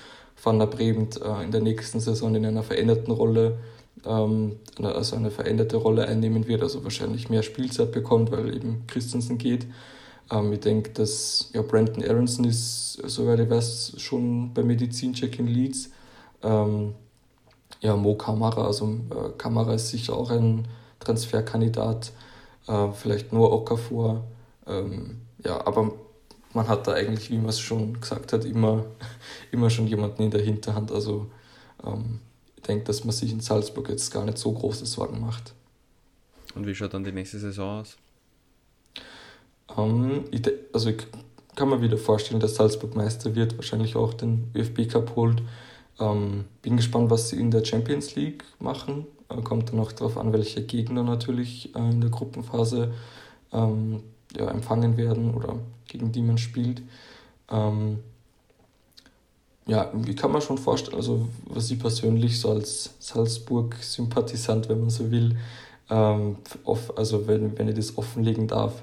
Van 0.42 0.58
der 0.58 0.66
Bremt 0.66 1.20
äh, 1.20 1.42
in 1.44 1.50
der 1.50 1.60
nächsten 1.60 2.00
Saison 2.00 2.34
in 2.34 2.46
einer 2.46 2.62
veränderten 2.62 3.12
Rolle, 3.12 3.58
ähm, 4.04 4.56
also 4.82 5.16
eine 5.16 5.30
veränderte 5.30 5.76
Rolle 5.76 6.06
einnehmen 6.06 6.46
wird, 6.46 6.62
also 6.62 6.82
wahrscheinlich 6.84 7.28
mehr 7.28 7.42
Spielzeit 7.42 7.92
bekommt, 7.92 8.30
weil 8.30 8.54
eben 8.54 8.84
Christensen 8.86 9.38
geht. 9.38 9.66
Ähm, 10.30 10.52
ich 10.52 10.60
denke, 10.60 10.90
dass 10.90 11.50
ja, 11.52 11.62
Brandon 11.62 12.04
Aronson 12.04 12.44
ist, 12.44 13.02
soweit 13.04 13.40
ich 13.40 13.50
weiß, 13.50 13.94
schon 13.98 14.54
beim 14.54 14.66
Medizincheck 14.66 15.38
in 15.38 15.46
Leeds. 15.46 15.90
Ähm, 16.42 16.94
ja, 17.80 17.96
Mo 17.96 18.14
Kamara, 18.14 18.66
also 18.66 18.86
äh, 18.88 19.30
Kamara 19.38 19.74
ist 19.74 19.88
sicher 19.88 20.14
auch 20.14 20.30
ein 20.30 20.68
Transferkandidat, 20.98 22.12
äh, 22.66 22.88
vielleicht 22.92 23.32
nur 23.32 23.52
Okafor. 23.52 24.24
Ähm, 24.66 25.22
ja, 25.44 25.66
aber 25.66 25.92
man 26.52 26.68
hat 26.68 26.86
da 26.86 26.92
eigentlich, 26.92 27.30
wie 27.30 27.38
man 27.38 27.48
es 27.48 27.60
schon 27.60 28.00
gesagt 28.00 28.32
hat, 28.32 28.44
immer, 28.44 28.84
immer 29.52 29.70
schon 29.70 29.86
jemanden 29.86 30.22
in 30.22 30.30
der 30.30 30.42
Hinterhand. 30.42 30.92
Also 30.92 31.26
ähm, 31.84 32.20
ich 32.56 32.62
denke, 32.62 32.84
dass 32.84 33.04
man 33.04 33.12
sich 33.12 33.32
in 33.32 33.40
Salzburg 33.40 33.88
jetzt 33.88 34.12
gar 34.12 34.24
nicht 34.24 34.38
so 34.38 34.52
große 34.52 34.86
Sorgen 34.86 35.20
macht. 35.20 35.54
Und 36.54 36.66
wie 36.66 36.74
schaut 36.74 36.94
dann 36.94 37.04
die 37.04 37.12
nächste 37.12 37.38
Saison 37.38 37.80
aus? 37.80 37.96
Ähm, 39.76 40.24
ich 40.30 40.42
also 40.72 40.90
ich 40.90 41.06
kann 41.56 41.68
mir 41.68 41.82
wieder 41.82 41.98
vorstellen, 41.98 42.40
dass 42.40 42.56
Salzburg 42.56 42.94
Meister 42.94 43.34
wird, 43.34 43.56
wahrscheinlich 43.56 43.96
auch 43.96 44.14
den 44.14 44.50
ÖFB 44.54 44.88
Cup 44.90 45.16
holt. 45.16 45.42
Ähm, 46.00 46.44
bin 46.62 46.76
gespannt, 46.76 47.10
was 47.10 47.28
sie 47.28 47.38
in 47.38 47.50
der 47.50 47.64
Champions 47.64 48.14
League 48.16 48.44
machen. 48.58 49.06
Äh, 49.28 49.42
kommt 49.42 49.70
dann 49.70 49.80
auch 49.80 49.92
darauf 49.92 50.16
an, 50.16 50.32
welche 50.32 50.62
Gegner 50.62 51.02
natürlich 51.02 51.74
äh, 51.74 51.78
in 51.78 52.00
der 52.00 52.10
Gruppenphase 52.10 52.92
ähm, 53.52 54.02
ja, 54.36 54.50
empfangen 54.50 54.96
werden 54.96 55.34
oder 55.34 55.56
gegen 55.86 56.12
die 56.12 56.22
man 56.22 56.38
spielt. 56.38 56.82
Ähm, 57.50 57.98
ja, 59.66 59.90
wie 59.94 60.14
kann 60.14 60.32
man 60.32 60.40
schon 60.40 60.58
vorstellen, 60.58 60.96
also 60.96 61.28
was 61.44 61.70
ich 61.70 61.78
persönlich 61.78 62.40
so 62.40 62.50
als 62.50 62.94
Salzburg-Sympathisant, 62.98 64.68
wenn 64.68 64.80
man 64.80 64.90
so 64.90 65.10
will, 65.10 65.36
ähm, 65.90 66.36
off, 66.64 66.92
also 66.96 67.26
wenn, 67.26 67.56
wenn 67.58 67.68
ich 67.68 67.76
das 67.76 67.96
offenlegen 67.98 68.48
darf, 68.48 68.82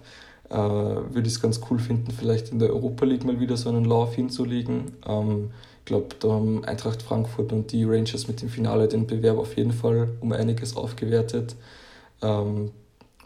äh, 0.49 0.55
würde 0.55 1.21
ich 1.27 1.33
es 1.33 1.41
ganz 1.41 1.61
cool 1.69 1.79
finden, 1.79 2.11
vielleicht 2.11 2.51
in 2.51 2.59
der 2.59 2.69
Europa 2.69 3.05
League 3.05 3.25
mal 3.25 3.39
wieder 3.39 3.57
so 3.57 3.69
einen 3.69 3.85
Lauf 3.85 4.15
hinzulegen. 4.15 4.93
Ähm, 5.05 5.51
glaube, 5.87 6.15
da 6.19 6.29
haben 6.29 6.63
Eintracht 6.65 7.01
Frankfurt 7.01 7.51
und 7.51 7.71
die 7.71 7.83
Rangers 7.85 8.27
mit 8.27 8.41
dem 8.41 8.49
Finale 8.49 8.87
den 8.87 9.07
Bewerb 9.07 9.37
auf 9.37 9.57
jeden 9.57 9.71
Fall 9.73 10.09
um 10.19 10.31
einiges 10.33 10.75
aufgewertet. 10.75 11.55
Ähm, 12.21 12.71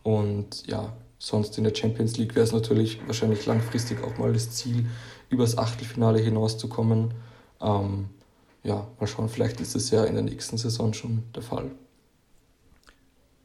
und 0.03 0.65
ja, 0.67 0.93
sonst 1.17 1.57
in 1.57 1.65
der 1.65 1.75
Champions 1.75 2.17
League 2.17 2.35
wäre 2.35 2.45
es 2.45 2.53
natürlich 2.53 2.99
wahrscheinlich 3.07 3.45
langfristig 3.45 4.03
auch 4.03 4.17
mal 4.17 4.31
das 4.31 4.51
Ziel, 4.51 4.85
übers 5.29 5.57
Achtelfinale 5.57 6.19
hinauszukommen. 6.19 7.13
Ähm, 7.61 8.09
ja, 8.63 8.87
mal 8.99 9.07
schauen, 9.07 9.27
vielleicht 9.27 9.59
ist 9.59 9.75
es 9.75 9.89
ja 9.91 10.05
in 10.05 10.13
der 10.13 10.23
nächsten 10.23 10.57
Saison 10.57 10.93
schon 10.93 11.23
der 11.35 11.41
Fall. 11.41 11.71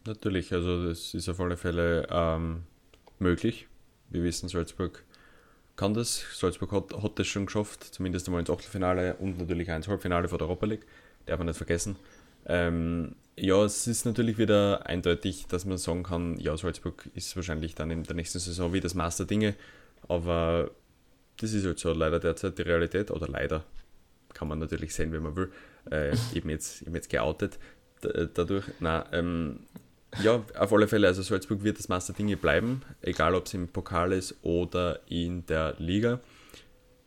Natürlich, 0.07 0.53
also 0.53 0.87
das 0.87 1.15
ist 1.15 1.29
auf 1.29 1.41
alle 1.41 1.57
Fälle 1.57 2.07
ähm, 2.11 2.62
möglich. 3.18 3.68
Wir 4.11 4.22
wissen, 4.22 4.48
Salzburg 4.48 5.05
kann 5.76 5.94
das. 5.94 6.24
Salzburg 6.35 6.72
hat, 6.72 7.02
hat 7.02 7.18
das 7.18 7.26
schon 7.26 7.46
geschafft, 7.46 7.85
zumindest 7.85 8.26
einmal 8.26 8.40
ins 8.40 8.50
Achtelfinale 8.50 9.16
und 9.16 9.38
natürlich 9.38 9.68
ins 9.68 9.88
Halbfinale 9.88 10.29
vor 10.29 10.38
der 10.38 10.46
Europa 10.46 10.66
League. 10.66 10.87
Darf 11.26 11.38
man 11.38 11.46
nicht 11.46 11.57
vergessen. 11.57 11.96
Ähm, 12.46 13.16
ja, 13.37 13.62
es 13.64 13.87
ist 13.87 14.07
natürlich 14.07 14.38
wieder 14.38 14.87
eindeutig, 14.87 15.46
dass 15.48 15.64
man 15.64 15.79
sagen 15.79 16.05
kann, 16.05 16.38
ja, 16.38 16.57
Salzburg 16.57 17.09
ist 17.14 17.35
wahrscheinlich 17.37 17.74
dann 17.74 17.90
in 17.90 18.05
der 18.05 18.14
nächsten 18.14 18.38
Saison 18.38 18.72
wie 18.72 18.81
das 18.81 18.94
Master 18.94 19.24
Dinge, 19.24 19.55
aber 20.09 20.70
das 21.38 21.52
ist 21.52 21.66
halt 21.66 21.79
so 21.79 21.92
leider 21.92 22.20
derzeit 22.20 22.57
die 22.57 22.62
Realität, 22.62 23.11
oder 23.11 23.29
leider, 23.29 23.64
kann 24.33 24.48
man 24.48 24.59
natürlich 24.59 24.94
sehen, 24.94 25.12
wenn 25.12 25.22
man 25.22 25.37
will. 25.37 25.52
Äh, 25.90 26.16
eben 26.35 26.48
jetzt, 26.48 26.83
eben 26.83 26.94
jetzt 26.94 27.11
geoutet 27.11 27.59
dadurch. 28.00 28.64
Nein, 28.81 29.05
ähm, 29.12 29.61
ja, 30.22 30.44
auf 30.59 30.72
alle 30.72 30.88
Fälle. 30.88 31.07
Also 31.07 31.22
Salzburg 31.22 31.62
wird 31.62 31.79
das 31.79 31.88
Master 31.88 32.12
Dinge 32.12 32.37
bleiben, 32.37 32.83
egal 33.02 33.35
ob 33.35 33.46
es 33.46 33.55
im 33.55 33.68
Pokal 33.68 34.12
ist 34.12 34.37
oder 34.42 35.00
in 35.09 35.46
der 35.46 35.74
Liga. 35.79 36.20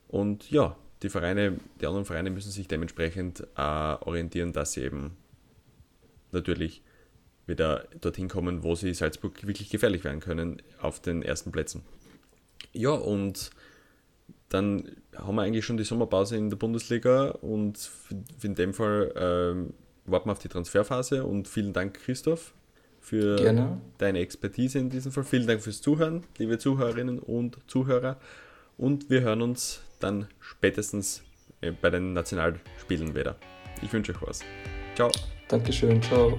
Und 0.07 0.49
ja, 0.49 0.75
die 1.01 1.09
Vereine, 1.09 1.57
die 1.79 1.85
anderen 1.85 2.05
Vereine 2.05 2.29
müssen 2.29 2.51
sich 2.51 2.67
dementsprechend 2.67 3.41
äh, 3.55 3.61
orientieren, 3.61 4.53
dass 4.53 4.73
sie 4.73 4.81
eben 4.83 5.15
natürlich 6.31 6.81
wieder 7.45 7.87
dorthin 8.01 8.27
kommen, 8.27 8.63
wo 8.63 8.75
sie 8.75 8.93
Salzburg 8.93 9.45
wirklich 9.45 9.69
gefährlich 9.69 10.03
werden 10.03 10.19
können 10.19 10.61
auf 10.81 11.01
den 11.01 11.23
ersten 11.23 11.51
Plätzen. 11.51 11.83
Ja, 12.73 12.91
und 12.91 13.49
dann 14.49 14.95
haben 15.15 15.35
wir 15.35 15.43
eigentlich 15.43 15.65
schon 15.65 15.77
die 15.77 15.83
Sommerpause 15.83 16.37
in 16.37 16.49
der 16.49 16.57
Bundesliga 16.57 17.29
und 17.29 17.89
in 18.41 18.55
dem 18.55 18.73
Fall 18.73 19.13
ähm, 19.15 19.73
warten 20.05 20.27
wir 20.27 20.33
auf 20.33 20.39
die 20.39 20.47
Transferphase 20.47 21.25
und 21.25 21.47
vielen 21.47 21.73
Dank, 21.73 21.95
Christoph, 21.95 22.53
für 22.99 23.38
Gerne. 23.38 23.81
deine 23.97 24.19
Expertise 24.19 24.79
in 24.79 24.89
diesem 24.89 25.12
Fall. 25.12 25.23
Vielen 25.23 25.47
Dank 25.47 25.62
fürs 25.62 25.81
Zuhören, 25.81 26.23
liebe 26.38 26.57
Zuhörerinnen 26.57 27.19
und 27.19 27.57
Zuhörer. 27.67 28.17
Und 28.77 29.09
wir 29.09 29.21
hören 29.21 29.41
uns 29.41 29.81
dann 29.99 30.27
spätestens 30.39 31.23
äh, 31.62 31.71
bei 31.71 31.89
den 31.89 32.13
Nationalspielen 32.13 33.15
wieder. 33.15 33.35
Ich 33.81 33.91
wünsche 33.91 34.13
euch 34.13 34.21
was. 34.21 34.41
Ciao. 34.95 35.12
Dankeschön, 35.47 36.01
ciao. 36.01 36.38